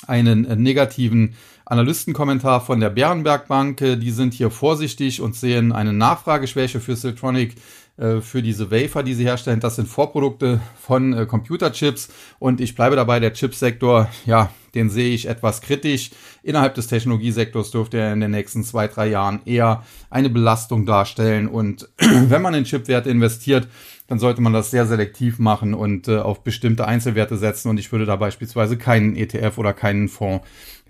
einen 0.07 0.45
äh, 0.45 0.57
negativen 0.57 1.35
Analystenkommentar 1.65 2.61
von 2.61 2.79
der 2.79 2.91
Bärenberg 2.91 3.49
Bank. 3.49 3.79
Die 3.79 4.11
sind 4.11 4.35
hier 4.35 4.51
vorsichtig 4.51 5.21
und 5.21 5.35
sehen 5.35 5.73
eine 5.73 5.93
Nachfrageschwäche 5.93 6.79
für 6.79 6.95
Siltronic 6.95 7.57
äh, 7.97 8.21
für 8.21 8.43
diese 8.43 8.71
Wafer, 8.71 9.03
die 9.03 9.15
sie 9.15 9.25
herstellen. 9.25 9.61
Das 9.61 9.77
sind 9.77 9.89
Vorprodukte 9.89 10.61
von 10.79 11.15
äh, 11.15 11.27
Computerchips 11.27 12.09
und 12.39 12.61
ich 12.61 12.75
bleibe 12.75 12.95
dabei, 12.95 13.21
der 13.21 13.33
Chipsektor, 13.33 14.09
ja, 14.27 14.51
den 14.75 14.91
sehe 14.91 15.15
ich 15.15 15.27
etwas 15.27 15.63
kritisch. 15.63 16.11
Innerhalb 16.43 16.75
des 16.75 16.89
Technologiesektors 16.89 17.71
dürfte 17.71 17.99
er 17.99 18.13
in 18.13 18.21
den 18.21 18.31
nächsten 18.33 18.65
zwei, 18.65 18.87
drei 18.89 19.09
Jahren 19.09 19.41
eher 19.47 19.83
eine 20.11 20.29
Belastung 20.29 20.85
darstellen. 20.85 21.49
Und 21.49 21.89
wenn 21.99 22.43
man 22.43 22.53
in 22.53 22.65
Chipwerte 22.65 23.09
investiert, 23.09 23.67
dann 24.09 24.19
sollte 24.19 24.43
man 24.43 24.53
das 24.53 24.71
sehr 24.71 24.87
selektiv 24.87 25.39
machen 25.39 25.73
und 25.73 26.09
äh, 26.09 26.19
auf 26.19 26.45
bestimmte 26.45 26.87
Einzelwerte 26.87 27.39
setzen. 27.39 27.71
Und 27.71 27.79
ich 27.79 27.91
würde 27.93 28.05
da 28.05 28.17
beispielsweise 28.17 28.77
keinen 28.77 29.17
ETF 29.17 29.57
oder 29.57 29.73
keinen 29.73 30.09
Fonds 30.09 30.47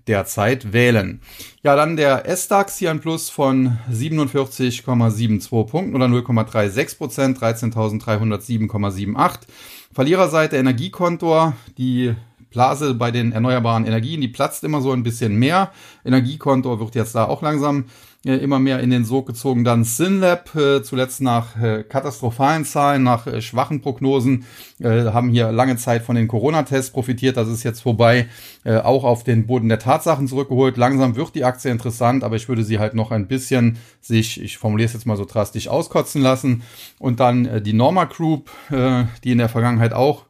derzeit 0.06 0.72
wählen. 0.72 1.20
Ja, 1.62 1.76
dann 1.76 1.96
der 1.96 2.26
S-DAX 2.26 2.78
hier 2.78 2.90
ein 2.90 3.00
Plus 3.00 3.30
von 3.30 3.78
47,72 3.90 5.66
Punkten 5.66 5.94
oder 5.94 6.06
0,36 6.06 6.98
Prozent, 6.98 7.38
13.307,78. 7.38 9.40
Verliererseite 9.92 10.56
Energiekontor, 10.56 11.54
die 11.78 12.14
Blase 12.56 12.94
bei 12.94 13.10
den 13.10 13.32
erneuerbaren 13.32 13.84
Energien, 13.84 14.22
die 14.22 14.28
platzt 14.28 14.64
immer 14.64 14.80
so 14.80 14.90
ein 14.92 15.02
bisschen 15.02 15.36
mehr. 15.36 15.72
Energiekonto 16.06 16.80
wird 16.80 16.94
jetzt 16.94 17.14
da 17.14 17.26
auch 17.26 17.42
langsam 17.42 17.84
äh, 18.24 18.36
immer 18.36 18.58
mehr 18.58 18.80
in 18.80 18.88
den 18.88 19.04
Sog 19.04 19.26
gezogen. 19.26 19.62
Dann 19.62 19.84
Synlab, 19.84 20.54
äh, 20.56 20.82
zuletzt 20.82 21.20
nach 21.20 21.60
äh, 21.62 21.84
katastrophalen 21.84 22.64
Zahlen, 22.64 23.02
nach 23.02 23.26
schwachen 23.42 23.82
Prognosen, 23.82 24.44
haben 24.82 25.28
hier 25.28 25.52
lange 25.52 25.76
Zeit 25.76 26.02
von 26.02 26.16
den 26.16 26.28
Corona-Tests 26.28 26.92
profitiert. 26.92 27.36
Das 27.36 27.48
ist 27.48 27.62
jetzt 27.62 27.80
vorbei, 27.80 28.26
auch 28.64 29.04
auf 29.04 29.24
den 29.24 29.46
Boden 29.46 29.68
der 29.68 29.78
Tatsachen 29.78 30.28
zurückgeholt. 30.28 30.76
Langsam 30.76 31.16
wird 31.16 31.34
die 31.34 31.44
Aktie 31.44 31.70
interessant, 31.70 32.24
aber 32.24 32.36
ich 32.36 32.48
würde 32.48 32.62
sie 32.62 32.78
halt 32.78 32.94
noch 32.94 33.10
ein 33.10 33.26
bisschen 33.26 33.78
sich, 34.00 34.40
ich 34.42 34.58
formuliere 34.58 34.86
es 34.86 34.92
jetzt 34.92 35.06
mal 35.06 35.16
so 35.16 35.24
drastisch, 35.24 35.68
auskotzen 35.68 36.20
lassen. 36.20 36.62
Und 36.98 37.20
dann 37.20 37.62
die 37.62 37.72
Norma 37.72 38.04
Group, 38.04 38.50
die 38.70 39.30
in 39.32 39.38
der 39.38 39.48
Vergangenheit 39.48 39.94
auch 39.94 40.26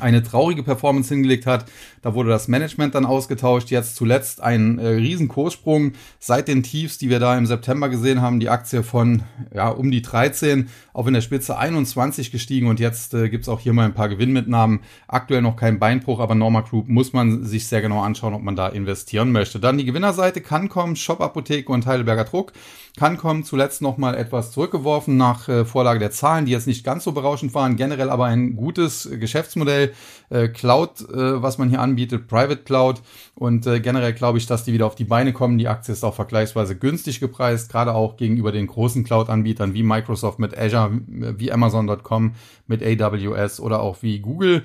eine 0.00 0.22
traurige 0.22 0.62
Performance 0.62 1.12
hingelegt 1.12 1.46
hat. 1.46 1.66
Da 2.02 2.14
wurde 2.14 2.30
das 2.30 2.48
Management 2.48 2.94
dann 2.94 3.06
ausgetauscht. 3.06 3.70
Jetzt 3.70 3.96
zuletzt 3.96 4.40
ein 4.40 4.78
äh, 4.78 4.88
riesen 4.88 5.28
Kurssprung 5.28 5.92
seit 6.18 6.48
den 6.48 6.62
Tiefs, 6.62 6.98
die 6.98 7.10
wir 7.10 7.18
da 7.18 7.36
im 7.36 7.46
September 7.46 7.88
gesehen 7.88 8.20
haben. 8.20 8.40
Die 8.40 8.48
Aktie 8.48 8.82
von 8.82 9.22
ja, 9.54 9.68
um 9.68 9.90
die 9.90 10.02
13 10.02 10.68
auf 10.92 11.06
in 11.06 11.14
der 11.14 11.20
Spitze 11.20 11.58
21 11.58 12.30
gestiegen 12.30 12.68
und 12.68 12.80
jetzt 12.80 13.14
äh, 13.14 13.28
gibt's 13.28 13.48
auch 13.48 13.60
hier 13.60 13.72
mal 13.72 13.84
ein 13.84 13.94
paar 13.94 14.08
Gewinnmitnahmen. 14.08 14.80
Aktuell 15.08 15.42
noch 15.42 15.56
kein 15.56 15.78
Beinbruch, 15.78 16.20
aber 16.20 16.34
Norma 16.34 16.60
Group 16.60 16.88
muss 16.88 17.12
man 17.12 17.44
sich 17.44 17.66
sehr 17.66 17.82
genau 17.82 18.00
anschauen, 18.02 18.34
ob 18.34 18.42
man 18.42 18.56
da 18.56 18.68
investieren 18.68 19.32
möchte. 19.32 19.58
Dann 19.58 19.78
die 19.78 19.84
Gewinnerseite 19.84 20.40
kann 20.40 20.68
kommen, 20.68 20.96
Shop 20.96 21.20
Apotheke 21.20 21.72
und 21.72 21.86
Heidelberger 21.86 22.24
Druck. 22.24 22.52
Kann 22.96 23.16
kommen, 23.16 23.42
zuletzt 23.42 23.82
nochmal 23.82 24.14
etwas 24.14 24.52
zurückgeworfen 24.52 25.16
nach 25.16 25.48
äh, 25.48 25.64
Vorlage 25.64 25.98
der 25.98 26.12
Zahlen, 26.12 26.46
die 26.46 26.52
jetzt 26.52 26.68
nicht 26.68 26.84
ganz 26.84 27.02
so 27.02 27.10
berauschend 27.10 27.52
waren, 27.52 27.74
generell 27.74 28.08
aber 28.08 28.26
ein 28.26 28.54
gutes 28.54 29.08
Geschäftsmodell. 29.18 29.83
Äh, 30.30 30.48
Cloud, 30.48 31.00
äh, 31.10 31.42
was 31.42 31.58
man 31.58 31.68
hier 31.68 31.80
anbietet, 31.80 32.26
Private 32.28 32.62
Cloud 32.64 33.02
und 33.34 33.66
äh, 33.66 33.80
generell 33.80 34.12
glaube 34.12 34.38
ich, 34.38 34.46
dass 34.46 34.64
die 34.64 34.72
wieder 34.72 34.86
auf 34.86 34.94
die 34.94 35.04
Beine 35.04 35.32
kommen. 35.32 35.58
Die 35.58 35.68
Aktie 35.68 35.92
ist 35.92 36.04
auch 36.04 36.14
vergleichsweise 36.14 36.76
günstig 36.76 37.20
gepreist, 37.20 37.70
gerade 37.70 37.94
auch 37.94 38.16
gegenüber 38.16 38.50
den 38.50 38.66
großen 38.66 39.04
Cloud-Anbietern 39.04 39.74
wie 39.74 39.82
Microsoft 39.82 40.38
mit 40.38 40.56
Azure, 40.56 40.90
wie 41.06 41.52
Amazon.com 41.52 42.34
mit 42.66 42.82
AWS 42.82 43.60
oder 43.60 43.80
auch 43.80 44.02
wie 44.02 44.20
Google, 44.20 44.64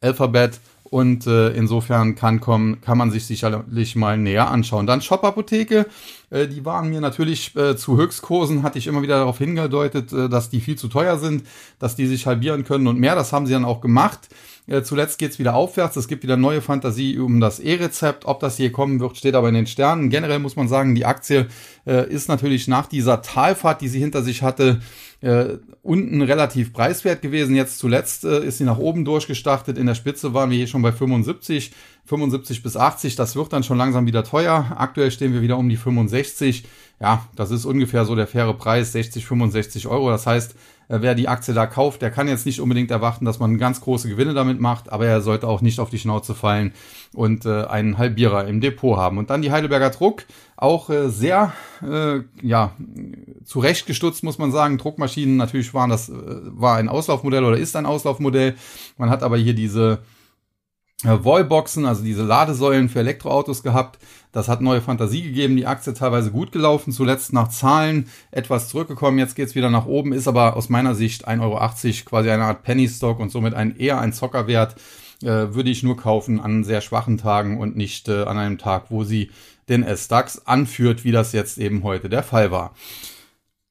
Alphabet 0.00 0.60
und 0.84 1.26
äh, 1.26 1.50
insofern 1.50 2.14
kann 2.14 2.40
kommen, 2.40 2.80
kann 2.80 2.98
man 2.98 3.10
sich 3.10 3.26
sicherlich 3.26 3.96
mal 3.96 4.18
näher 4.18 4.50
anschauen. 4.50 4.86
Dann 4.86 5.00
Shop-Apotheke, 5.00 5.86
äh, 6.30 6.46
die 6.46 6.64
waren 6.64 6.88
mir 6.88 7.00
natürlich 7.00 7.54
äh, 7.56 7.76
zu 7.76 7.96
Höchstkursen, 7.96 8.62
hatte 8.62 8.78
ich 8.78 8.86
immer 8.86 9.02
wieder 9.02 9.18
darauf 9.18 9.38
hingedeutet, 9.38 10.12
äh, 10.12 10.28
dass 10.28 10.48
die 10.48 10.60
viel 10.60 10.76
zu 10.76 10.88
teuer 10.88 11.18
sind, 11.18 11.44
dass 11.78 11.96
die 11.96 12.06
sich 12.06 12.26
halbieren 12.26 12.64
können 12.64 12.86
und 12.86 12.98
mehr. 12.98 13.14
Das 13.14 13.32
haben 13.32 13.46
sie 13.46 13.52
dann 13.52 13.64
auch 13.64 13.80
gemacht. 13.80 14.28
Äh, 14.66 14.82
zuletzt 14.82 15.18
geht's 15.18 15.38
wieder 15.40 15.54
aufwärts. 15.54 15.96
Es 15.96 16.06
gibt 16.06 16.22
wieder 16.22 16.36
neue 16.36 16.60
Fantasie 16.60 17.18
um 17.18 17.40
das 17.40 17.58
E-Rezept. 17.58 18.24
Ob 18.26 18.38
das 18.40 18.56
hier 18.56 18.70
kommen 18.70 19.00
wird, 19.00 19.16
steht 19.16 19.34
aber 19.34 19.48
in 19.48 19.54
den 19.54 19.66
Sternen. 19.66 20.10
Generell 20.10 20.38
muss 20.38 20.54
man 20.54 20.68
sagen, 20.68 20.94
die 20.94 21.04
Aktie 21.04 21.48
äh, 21.86 22.08
ist 22.08 22.28
natürlich 22.28 22.68
nach 22.68 22.86
dieser 22.86 23.20
Talfahrt, 23.20 23.80
die 23.80 23.88
sie 23.88 23.98
hinter 23.98 24.22
sich 24.22 24.42
hatte, 24.42 24.80
äh, 25.22 25.56
unten 25.82 26.22
relativ 26.22 26.72
preiswert 26.72 27.20
gewesen. 27.20 27.56
Jetzt 27.56 27.78
zuletzt 27.78 28.24
äh, 28.24 28.44
ist 28.44 28.58
sie 28.58 28.64
nach 28.64 28.78
oben 28.78 29.04
durchgestartet. 29.04 29.76
In 29.76 29.86
der 29.86 29.94
Spitze 29.96 30.34
waren 30.34 30.50
wir 30.50 30.58
hier 30.58 30.68
schon 30.68 30.82
bei 30.82 30.92
75, 30.92 31.72
75 32.10 32.64
bis 32.64 32.76
80. 32.76 33.14
Das 33.14 33.36
wird 33.36 33.52
dann 33.52 33.62
schon 33.62 33.78
langsam 33.78 34.06
wieder 34.06 34.24
teuer. 34.24 34.72
Aktuell 34.76 35.12
stehen 35.12 35.32
wir 35.32 35.42
wieder 35.42 35.56
um 35.56 35.68
die 35.68 35.76
65. 35.76 36.64
Ja, 37.00 37.24
das 37.36 37.52
ist 37.52 37.64
ungefähr 37.64 38.04
so 38.04 38.16
der 38.16 38.26
faire 38.26 38.52
Preis, 38.52 38.92
60, 38.92 39.24
65 39.24 39.86
Euro. 39.86 40.10
Das 40.10 40.26
heißt, 40.26 40.56
äh, 40.88 40.98
wer 41.00 41.14
die 41.14 41.28
Aktie 41.28 41.54
da 41.54 41.66
kauft, 41.66 42.02
der 42.02 42.10
kann 42.10 42.26
jetzt 42.26 42.46
nicht 42.46 42.60
unbedingt 42.60 42.90
erwarten, 42.90 43.24
dass 43.24 43.38
man 43.38 43.58
ganz 43.58 43.80
große 43.80 44.08
Gewinne 44.08 44.34
damit 44.34 44.60
macht, 44.60 44.90
aber 44.90 45.06
er 45.06 45.20
sollte 45.20 45.46
auch 45.46 45.60
nicht 45.60 45.78
auf 45.78 45.88
die 45.88 46.00
Schnauze 46.00 46.34
fallen 46.34 46.72
und 47.14 47.46
äh, 47.46 47.64
einen 47.66 47.96
Halbierer 47.96 48.46
im 48.48 48.60
Depot 48.60 48.98
haben. 48.98 49.16
Und 49.16 49.30
dann 49.30 49.40
die 49.40 49.52
Heidelberger 49.52 49.90
Druck, 49.90 50.24
auch 50.56 50.90
äh, 50.90 51.08
sehr 51.08 51.52
äh, 51.88 52.22
ja 52.42 52.72
zurechtgestutzt 53.44 54.24
muss 54.24 54.38
man 54.38 54.50
sagen. 54.50 54.78
Druckmaschinen 54.78 55.36
natürlich 55.36 55.72
waren 55.72 55.90
das 55.90 56.08
äh, 56.08 56.14
war 56.16 56.76
ein 56.76 56.88
Auslaufmodell 56.88 57.44
oder 57.44 57.56
ist 57.56 57.76
ein 57.76 57.86
Auslaufmodell. 57.86 58.56
Man 58.98 59.10
hat 59.10 59.22
aber 59.22 59.36
hier 59.36 59.54
diese 59.54 60.00
Wallboxen, 61.04 61.86
also 61.86 62.02
diese 62.02 62.22
Ladesäulen 62.22 62.88
für 62.88 63.00
Elektroautos 63.00 63.62
gehabt. 63.62 63.98
Das 64.32 64.48
hat 64.48 64.60
neue 64.60 64.80
Fantasie 64.80 65.22
gegeben, 65.22 65.56
die 65.56 65.66
Aktie 65.66 65.94
teilweise 65.94 66.30
gut 66.30 66.52
gelaufen, 66.52 66.92
zuletzt 66.92 67.32
nach 67.32 67.48
Zahlen 67.48 68.08
etwas 68.30 68.68
zurückgekommen, 68.68 69.18
jetzt 69.18 69.34
geht's 69.34 69.54
wieder 69.54 69.70
nach 69.70 69.86
oben, 69.86 70.12
ist 70.12 70.28
aber 70.28 70.56
aus 70.56 70.68
meiner 70.68 70.94
Sicht 70.94 71.26
1,80 71.26 71.40
Euro 71.42 72.04
quasi 72.04 72.30
eine 72.30 72.44
Art 72.44 72.62
Penny 72.62 72.88
Stock 72.88 73.18
und 73.18 73.32
somit 73.32 73.54
ein 73.54 73.76
eher 73.76 74.00
ein 74.00 74.12
Zockerwert. 74.12 74.76
Äh, 75.22 75.54
würde 75.54 75.68
ich 75.68 75.82
nur 75.82 75.98
kaufen 75.98 76.40
an 76.40 76.64
sehr 76.64 76.80
schwachen 76.80 77.18
Tagen 77.18 77.60
und 77.60 77.76
nicht 77.76 78.08
äh, 78.08 78.22
an 78.22 78.38
einem 78.38 78.56
Tag, 78.56 78.86
wo 78.88 79.04
sie 79.04 79.30
den 79.68 79.82
S-DAX 79.82 80.46
anführt, 80.46 81.04
wie 81.04 81.12
das 81.12 81.32
jetzt 81.32 81.58
eben 81.58 81.82
heute 81.82 82.08
der 82.08 82.22
Fall 82.22 82.50
war. 82.50 82.74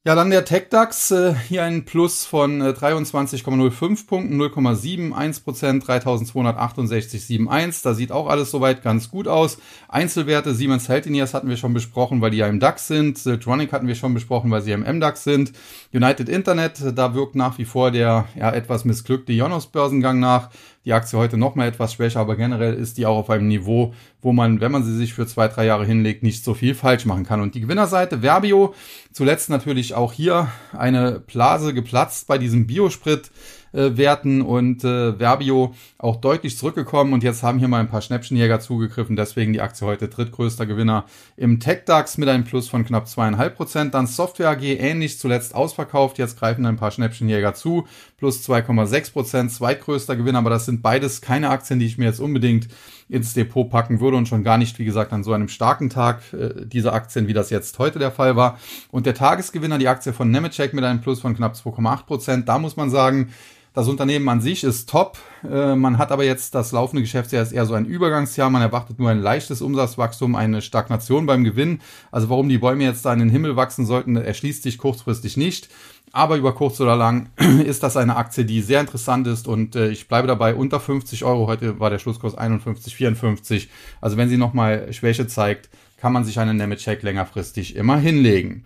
Ja, 0.05 0.15
dann 0.15 0.29
der 0.29 0.45
TechDAX, 0.45 1.11
äh, 1.11 1.35
hier 1.49 1.63
ein 1.63 1.83
Plus 1.83 2.23
von 2.23 2.61
äh, 2.61 2.69
23,05 2.69 4.07
Punkten, 4.07 4.41
0,71 4.41 5.43
Prozent, 5.43 5.83
3268,71. 5.83 7.83
Da 7.83 7.93
sieht 7.93 8.13
auch 8.13 8.29
alles 8.29 8.49
soweit 8.49 8.81
ganz 8.81 9.09
gut 9.09 9.27
aus. 9.27 9.57
Einzelwerte, 9.89 10.55
Siemens 10.55 10.87
Healthineers 10.87 11.33
hatten 11.33 11.49
wir 11.49 11.57
schon 11.57 11.73
besprochen, 11.73 12.21
weil 12.21 12.31
die 12.31 12.37
ja 12.37 12.47
im 12.47 12.61
DAX 12.61 12.87
sind. 12.87 13.17
Siltronic 13.17 13.73
hatten 13.73 13.89
wir 13.89 13.95
schon 13.95 14.13
besprochen, 14.13 14.49
weil 14.51 14.61
sie 14.61 14.71
ja 14.71 14.77
im 14.77 14.83
MDAX 14.83 15.25
sind. 15.25 15.51
United 15.91 16.29
Internet, 16.29 16.81
da 16.95 17.13
wirkt 17.13 17.35
nach 17.35 17.57
wie 17.57 17.65
vor 17.65 17.91
der 17.91 18.29
ja, 18.37 18.53
etwas 18.53 18.85
missglückte 18.85 19.33
Jonas-Börsengang 19.33 20.17
nach. 20.17 20.49
Die 20.85 20.93
Aktie 20.93 21.19
heute 21.19 21.37
noch 21.37 21.55
mal 21.55 21.67
etwas 21.67 21.93
schwächer, 21.93 22.21
aber 22.21 22.37
generell 22.37 22.73
ist 22.73 22.97
die 22.97 23.05
auch 23.05 23.17
auf 23.17 23.29
einem 23.29 23.49
Niveau, 23.49 23.93
wo 24.21 24.31
man, 24.31 24.61
wenn 24.61 24.71
man 24.71 24.83
sie 24.83 24.95
sich 24.95 25.13
für 25.13 25.27
zwei, 25.27 25.49
drei 25.49 25.65
Jahre 25.65 25.85
hinlegt, 25.85 26.23
nicht 26.23 26.43
so 26.43 26.53
viel 26.53 26.73
falsch 26.73 27.05
machen 27.05 27.25
kann. 27.25 27.41
Und 27.41 27.53
die 27.53 27.61
Gewinnerseite 27.61 28.21
Verbio, 28.21 28.73
zuletzt 29.11 29.49
natürlich 29.49 29.88
auch 29.93 30.13
hier 30.13 30.49
eine 30.77 31.19
Blase 31.19 31.73
geplatzt 31.73 32.27
bei 32.27 32.37
diesem 32.37 32.67
Biosprit 32.67 33.31
äh, 33.71 33.97
Werten 33.97 34.41
und 34.41 34.83
äh, 34.83 35.19
Verbio 35.19 35.75
auch 35.97 36.15
deutlich 36.15 36.57
zurückgekommen 36.57 37.13
und 37.13 37.23
jetzt 37.23 37.43
haben 37.43 37.59
hier 37.59 37.67
mal 37.67 37.79
ein 37.79 37.89
paar 37.89 38.01
Schnäppchenjäger 38.01 38.59
zugegriffen, 38.59 39.15
deswegen 39.15 39.53
die 39.53 39.61
Aktie 39.61 39.85
heute 39.85 40.07
drittgrößter 40.07 40.65
Gewinner 40.65 41.05
im 41.37 41.59
TechDAX 41.59 42.17
mit 42.17 42.29
einem 42.29 42.43
Plus 42.43 42.67
von 42.67 42.85
knapp 42.85 43.07
zweieinhalb 43.07 43.55
Prozent. 43.55 43.93
Dann 43.93 44.07
Software 44.07 44.49
AG 44.49 44.63
ähnlich 44.63 45.19
zuletzt 45.19 45.53
ausverkauft, 45.53 46.17
jetzt 46.17 46.39
greifen 46.39 46.65
ein 46.65 46.77
paar 46.77 46.91
Schnäppchenjäger 46.91 47.53
zu, 47.53 47.87
plus 48.17 48.47
2,6 48.47 49.13
Prozent, 49.13 49.51
zweitgrößter 49.51 50.15
Gewinner, 50.15 50.39
aber 50.39 50.49
das 50.49 50.65
sind 50.65 50.81
beides 50.81 51.21
keine 51.21 51.49
Aktien, 51.49 51.79
die 51.79 51.85
ich 51.85 51.97
mir 51.97 52.05
jetzt 52.05 52.19
unbedingt 52.19 52.67
ins 53.09 53.33
Depot 53.33 53.69
packen 53.69 53.99
würde 53.99 54.17
und 54.17 54.27
schon 54.27 54.43
gar 54.43 54.57
nicht, 54.57 54.77
wie 54.79 54.85
gesagt, 54.85 55.11
an 55.11 55.23
so 55.23 55.33
einem 55.33 55.49
starken 55.49 55.89
Tag 55.89 56.21
äh, 56.31 56.65
diese 56.65 56.93
Aktien, 56.93 57.27
wie 57.27 57.33
das 57.33 57.49
jetzt 57.49 57.77
heute 57.79 57.99
der 57.99 58.11
Fall 58.11 58.35
war. 58.35 58.59
Und 58.91 59.05
der 59.05 59.15
Tagesgewinner, 59.15 59.79
die 59.79 59.87
Aktie 59.87 60.13
von 60.13 60.29
Nemetschek 60.29 60.73
mit 60.73 60.83
einem 60.83 61.01
Plus 61.01 61.19
von 61.19 61.35
knapp 61.35 61.55
2,8 61.55 62.05
Prozent, 62.05 62.47
da 62.47 62.59
muss 62.59 62.77
man 62.77 62.89
sagen, 62.89 63.29
das 63.73 63.87
Unternehmen 63.87 64.27
an 64.29 64.41
sich 64.41 64.63
ist 64.63 64.89
top. 64.89 65.19
Äh, 65.49 65.75
man 65.75 65.97
hat 65.97 66.11
aber 66.11 66.23
jetzt 66.23 66.55
das 66.55 66.71
laufende 66.71 67.01
Geschäftsjahr 67.01 67.43
ist 67.43 67.51
eher 67.51 67.65
so 67.65 67.75
ein 67.75 67.85
Übergangsjahr. 67.85 68.49
Man 68.49 68.61
erwartet 68.61 68.99
nur 68.99 69.09
ein 69.09 69.21
leichtes 69.21 69.61
Umsatzwachstum, 69.61 70.35
eine 70.35 70.61
Stagnation 70.61 71.25
beim 71.25 71.43
Gewinn. 71.43 71.79
Also 72.11 72.29
warum 72.29 72.49
die 72.49 72.57
Bäume 72.57 72.83
jetzt 72.83 73.05
da 73.05 73.13
in 73.13 73.19
den 73.19 73.29
Himmel 73.29 73.55
wachsen 73.55 73.85
sollten, 73.85 74.15
erschließt 74.15 74.63
sich 74.63 74.79
kurzfristig 74.79 75.37
nicht. 75.37 75.69
Aber 76.11 76.37
über 76.37 76.53
kurz 76.53 76.79
oder 76.81 76.95
lang 76.95 77.29
ist 77.65 77.83
das 77.83 77.97
eine 77.97 78.15
Aktie, 78.15 78.45
die 78.45 78.61
sehr 78.61 78.79
interessant 78.79 79.27
ist 79.27 79.47
und 79.47 79.75
äh, 79.75 79.89
ich 79.89 80.07
bleibe 80.07 80.27
dabei 80.27 80.55
unter 80.55 80.79
50 80.79 81.23
Euro. 81.23 81.47
Heute 81.47 81.79
war 81.79 81.89
der 81.89 81.99
Schlusskurs 81.99 82.37
51,54. 82.37 83.67
Also 84.01 84.17
wenn 84.17 84.29
sie 84.29 84.37
nochmal 84.37 84.91
Schwäche 84.91 85.27
zeigt, 85.27 85.69
kann 85.97 86.13
man 86.13 86.23
sich 86.23 86.39
einen 86.39 86.57
Nemetschek 86.57 87.03
längerfristig 87.03 87.75
immer 87.75 87.97
hinlegen. 87.97 88.63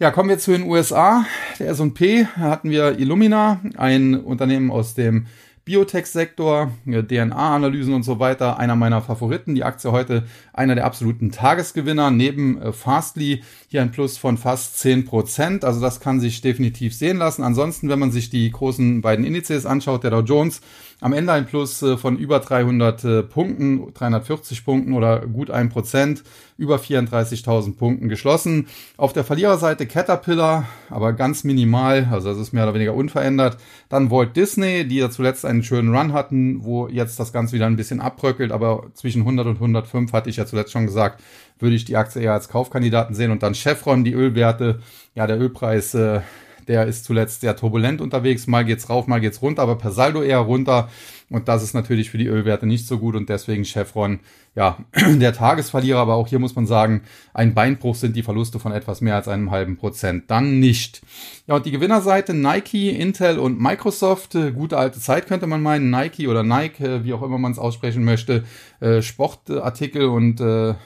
Ja, 0.00 0.10
kommen 0.12 0.28
wir 0.28 0.38
zu 0.38 0.52
den 0.52 0.62
USA. 0.62 1.24
Der 1.58 1.70
S&P 1.70 2.26
hatten 2.26 2.70
wir 2.70 2.98
Illumina, 2.98 3.60
ein 3.76 4.14
Unternehmen 4.14 4.70
aus 4.70 4.94
dem 4.94 5.26
Biotech-Sektor, 5.68 6.72
äh, 6.86 7.02
DNA-Analysen 7.02 7.92
und 7.92 8.02
so 8.02 8.18
weiter, 8.18 8.58
einer 8.58 8.74
meiner 8.74 9.02
Favoriten. 9.02 9.54
Die 9.54 9.64
Aktie 9.64 9.92
heute 9.92 10.24
einer 10.54 10.74
der 10.74 10.86
absoluten 10.86 11.30
Tagesgewinner, 11.30 12.10
neben 12.10 12.60
äh, 12.60 12.72
Fastly 12.72 13.42
hier 13.68 13.82
ein 13.82 13.90
Plus 13.90 14.16
von 14.16 14.38
fast 14.38 14.78
10 14.78 15.04
Prozent. 15.04 15.66
Also 15.66 15.82
das 15.82 16.00
kann 16.00 16.20
sich 16.20 16.40
definitiv 16.40 16.94
sehen 16.94 17.18
lassen. 17.18 17.42
Ansonsten, 17.42 17.90
wenn 17.90 17.98
man 17.98 18.10
sich 18.10 18.30
die 18.30 18.50
großen 18.50 19.02
beiden 19.02 19.26
Indizes 19.26 19.66
anschaut, 19.66 20.04
der 20.04 20.10
Dow 20.10 20.20
Jones 20.20 20.62
am 21.00 21.12
Ende 21.12 21.32
ein 21.32 21.46
Plus 21.46 21.82
äh, 21.82 21.96
von 21.96 22.16
über 22.16 22.40
300 22.40 23.28
Punkten, 23.28 23.92
340 23.94 24.64
Punkten 24.64 24.92
oder 24.92 25.26
gut 25.26 25.50
ein 25.50 25.68
Prozent, 25.68 26.22
über 26.56 26.76
34.000 26.76 27.76
Punkten 27.76 28.08
geschlossen. 28.08 28.66
Auf 28.96 29.12
der 29.12 29.24
Verliererseite 29.24 29.86
Caterpillar, 29.86 30.66
aber 30.90 31.12
ganz 31.12 31.44
minimal, 31.44 32.08
also 32.10 32.30
das 32.30 32.38
ist 32.38 32.52
mehr 32.52 32.64
oder 32.64 32.74
weniger 32.74 32.94
unverändert. 32.94 33.58
Dann 33.88 34.10
Walt 34.10 34.36
Disney, 34.36 34.86
die 34.86 34.96
ja 34.96 35.10
zuletzt 35.10 35.44
einen 35.44 35.62
schönen 35.62 35.94
Run 35.94 36.12
hatten, 36.12 36.64
wo 36.64 36.88
jetzt 36.88 37.20
das 37.20 37.32
Ganze 37.32 37.54
wieder 37.54 37.66
ein 37.66 37.76
bisschen 37.76 38.00
abbröckelt, 38.00 38.50
aber 38.50 38.86
zwischen 38.94 39.22
100 39.22 39.46
und 39.46 39.54
105 39.54 40.12
hatte 40.12 40.30
ich 40.30 40.36
ja 40.36 40.46
zuletzt 40.46 40.72
schon 40.72 40.86
gesagt, 40.86 41.22
würde 41.60 41.76
ich 41.76 41.84
die 41.84 41.96
Aktie 41.96 42.22
eher 42.22 42.32
als 42.32 42.48
Kaufkandidaten 42.48 43.14
sehen. 43.14 43.30
Und 43.30 43.42
dann 43.42 43.54
Chevron, 43.54 44.04
die 44.04 44.12
Ölwerte, 44.12 44.80
ja, 45.14 45.26
der 45.26 45.40
Ölpreis, 45.40 45.94
äh, 45.94 46.20
der 46.68 46.86
ist 46.86 47.04
zuletzt 47.04 47.40
sehr 47.40 47.56
turbulent 47.56 48.00
unterwegs. 48.00 48.46
Mal 48.46 48.64
geht's 48.64 48.88
rauf, 48.88 49.06
mal 49.06 49.20
geht's 49.20 49.42
runter, 49.42 49.62
aber 49.62 49.76
per 49.76 49.92
Saldo 49.92 50.22
eher 50.22 50.38
runter. 50.38 50.88
Und 51.30 51.48
das 51.48 51.62
ist 51.62 51.74
natürlich 51.74 52.10
für 52.10 52.16
die 52.16 52.26
Ölwerte 52.26 52.66
nicht 52.66 52.86
so 52.86 52.98
gut 52.98 53.14
und 53.14 53.28
deswegen 53.28 53.64
Chevron, 53.64 54.20
ja, 54.54 54.78
der 54.94 55.34
Tagesverlierer. 55.34 55.98
Aber 55.98 56.14
auch 56.14 56.26
hier 56.26 56.38
muss 56.38 56.56
man 56.56 56.66
sagen, 56.66 57.02
ein 57.34 57.52
Beinbruch 57.52 57.94
sind 57.94 58.16
die 58.16 58.22
Verluste 58.22 58.58
von 58.58 58.72
etwas 58.72 59.02
mehr 59.02 59.16
als 59.16 59.28
einem 59.28 59.50
halben 59.50 59.76
Prozent. 59.76 60.30
Dann 60.30 60.58
nicht. 60.58 61.02
Ja, 61.46 61.56
und 61.56 61.66
die 61.66 61.70
Gewinnerseite 61.70 62.32
Nike, 62.32 62.90
Intel 62.90 63.38
und 63.38 63.60
Microsoft. 63.60 64.34
Äh, 64.34 64.52
gute 64.52 64.78
alte 64.78 65.00
Zeit 65.00 65.26
könnte 65.26 65.46
man 65.46 65.62
meinen. 65.62 65.90
Nike 65.90 66.28
oder 66.28 66.42
Nike, 66.42 66.80
äh, 66.80 67.04
wie 67.04 67.12
auch 67.12 67.22
immer 67.22 67.38
man 67.38 67.52
es 67.52 67.58
aussprechen 67.58 68.04
möchte. 68.04 68.44
Äh, 68.80 69.02
Sportartikel 69.02 70.06
und 70.06 70.38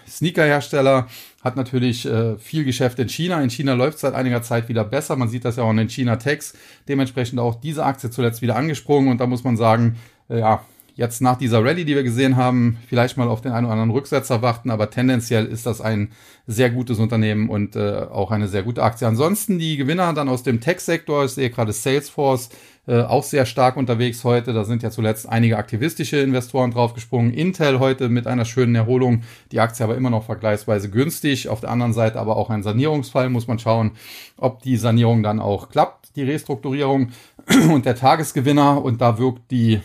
Sneakerhersteller 0.08 1.06
hat 1.42 1.56
natürlich 1.56 2.08
viel 2.38 2.64
Geschäft 2.64 2.98
in 3.00 3.08
China. 3.08 3.42
In 3.42 3.50
China 3.50 3.74
läuft 3.74 3.96
es 3.96 4.02
seit 4.02 4.14
einiger 4.14 4.42
Zeit 4.42 4.68
wieder 4.68 4.84
besser. 4.84 5.16
Man 5.16 5.28
sieht 5.28 5.44
das 5.44 5.56
ja 5.56 5.64
auch 5.64 5.70
in 5.70 5.76
den 5.76 5.88
China 5.88 6.16
Techs. 6.16 6.54
Dementsprechend 6.88 7.40
auch 7.40 7.56
diese 7.56 7.84
Aktie 7.84 8.10
zuletzt 8.10 8.42
wieder 8.42 8.56
angesprungen. 8.56 9.10
Und 9.10 9.20
da 9.20 9.26
muss 9.26 9.42
man 9.42 9.56
sagen, 9.56 9.96
ja, 10.38 10.62
jetzt 10.94 11.22
nach 11.22 11.36
dieser 11.36 11.64
Rallye, 11.64 11.84
die 11.84 11.94
wir 11.94 12.02
gesehen 12.02 12.36
haben, 12.36 12.78
vielleicht 12.88 13.16
mal 13.16 13.28
auf 13.28 13.40
den 13.40 13.52
einen 13.52 13.66
oder 13.66 13.72
anderen 13.72 13.90
Rücksetzer 13.90 14.42
warten. 14.42 14.70
Aber 14.70 14.90
tendenziell 14.90 15.46
ist 15.46 15.66
das 15.66 15.80
ein 15.80 16.12
sehr 16.46 16.70
gutes 16.70 16.98
Unternehmen 16.98 17.48
und 17.48 17.76
äh, 17.76 18.06
auch 18.10 18.30
eine 18.30 18.48
sehr 18.48 18.62
gute 18.62 18.82
Aktie. 18.82 19.06
Ansonsten 19.06 19.58
die 19.58 19.76
Gewinner 19.76 20.12
dann 20.12 20.28
aus 20.28 20.42
dem 20.42 20.60
Tech-Sektor. 20.60 21.24
Ich 21.24 21.32
sehe 21.32 21.50
gerade 21.50 21.72
Salesforce 21.72 22.50
äh, 22.86 23.02
auch 23.02 23.22
sehr 23.22 23.46
stark 23.46 23.76
unterwegs 23.76 24.24
heute. 24.24 24.52
Da 24.52 24.64
sind 24.64 24.82
ja 24.82 24.90
zuletzt 24.90 25.28
einige 25.28 25.56
aktivistische 25.56 26.18
Investoren 26.18 26.72
draufgesprungen. 26.72 27.32
Intel 27.32 27.78
heute 27.78 28.08
mit 28.08 28.26
einer 28.26 28.44
schönen 28.44 28.74
Erholung. 28.74 29.22
Die 29.52 29.60
Aktie 29.60 29.84
aber 29.84 29.96
immer 29.96 30.10
noch 30.10 30.24
vergleichsweise 30.24 30.90
günstig. 30.90 31.48
Auf 31.48 31.60
der 31.60 31.70
anderen 31.70 31.92
Seite 31.92 32.18
aber 32.18 32.36
auch 32.36 32.50
ein 32.50 32.62
Sanierungsfall. 32.62 33.30
Muss 33.30 33.46
man 33.46 33.60
schauen, 33.60 33.92
ob 34.36 34.62
die 34.62 34.76
Sanierung 34.76 35.22
dann 35.22 35.38
auch 35.38 35.68
klappt, 35.68 36.16
die 36.16 36.24
Restrukturierung 36.24 37.10
und 37.72 37.86
der 37.86 37.94
Tagesgewinner. 37.94 38.82
Und 38.82 39.00
da 39.00 39.16
wirkt 39.16 39.50
die 39.52 39.80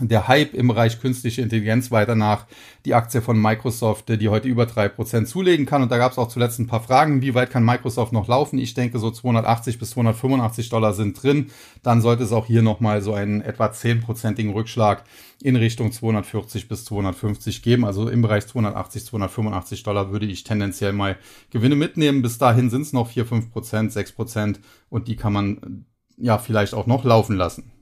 der 0.00 0.28
Hype 0.28 0.54
im 0.54 0.68
Bereich 0.68 1.00
künstliche 1.00 1.42
Intelligenz 1.42 1.90
weiter 1.90 2.14
nach. 2.14 2.46
Die 2.84 2.94
Aktie 2.94 3.20
von 3.20 3.40
Microsoft, 3.40 4.08
die 4.08 4.28
heute 4.28 4.46
über 4.46 4.64
drei 4.64 4.88
Prozent 4.88 5.26
zulegen 5.26 5.66
kann. 5.66 5.82
Und 5.82 5.90
da 5.90 5.98
gab 5.98 6.12
es 6.12 6.18
auch 6.18 6.28
zuletzt 6.28 6.60
ein 6.60 6.68
paar 6.68 6.82
Fragen. 6.82 7.20
Wie 7.20 7.34
weit 7.34 7.50
kann 7.50 7.64
Microsoft 7.64 8.12
noch 8.12 8.28
laufen? 8.28 8.58
Ich 8.60 8.74
denke, 8.74 9.00
so 9.00 9.10
280 9.10 9.78
bis 9.80 9.90
285 9.90 10.68
Dollar 10.68 10.92
sind 10.92 11.20
drin. 11.20 11.50
Dann 11.82 12.00
sollte 12.00 12.22
es 12.22 12.32
auch 12.32 12.46
hier 12.46 12.62
nochmal 12.62 13.02
so 13.02 13.12
einen 13.12 13.40
etwa 13.40 13.72
zehnprozentigen 13.72 14.52
Rückschlag 14.52 15.02
in 15.42 15.56
Richtung 15.56 15.90
240 15.90 16.68
bis 16.68 16.84
250 16.84 17.62
geben. 17.62 17.84
Also 17.84 18.08
im 18.08 18.22
Bereich 18.22 18.46
280, 18.46 19.04
285 19.04 19.82
Dollar 19.82 20.12
würde 20.12 20.26
ich 20.26 20.44
tendenziell 20.44 20.92
mal 20.92 21.16
Gewinne 21.50 21.74
mitnehmen. 21.74 22.22
Bis 22.22 22.38
dahin 22.38 22.70
sind 22.70 22.82
es 22.82 22.92
noch 22.92 23.08
4, 23.08 23.26
5 23.26 23.50
Prozent, 23.50 23.92
6 23.92 24.12
Prozent. 24.12 24.60
Und 24.90 25.08
die 25.08 25.16
kann 25.16 25.32
man 25.32 25.86
ja 26.16 26.38
vielleicht 26.38 26.74
auch 26.74 26.86
noch 26.86 27.04
laufen 27.04 27.36
lassen. 27.36 27.72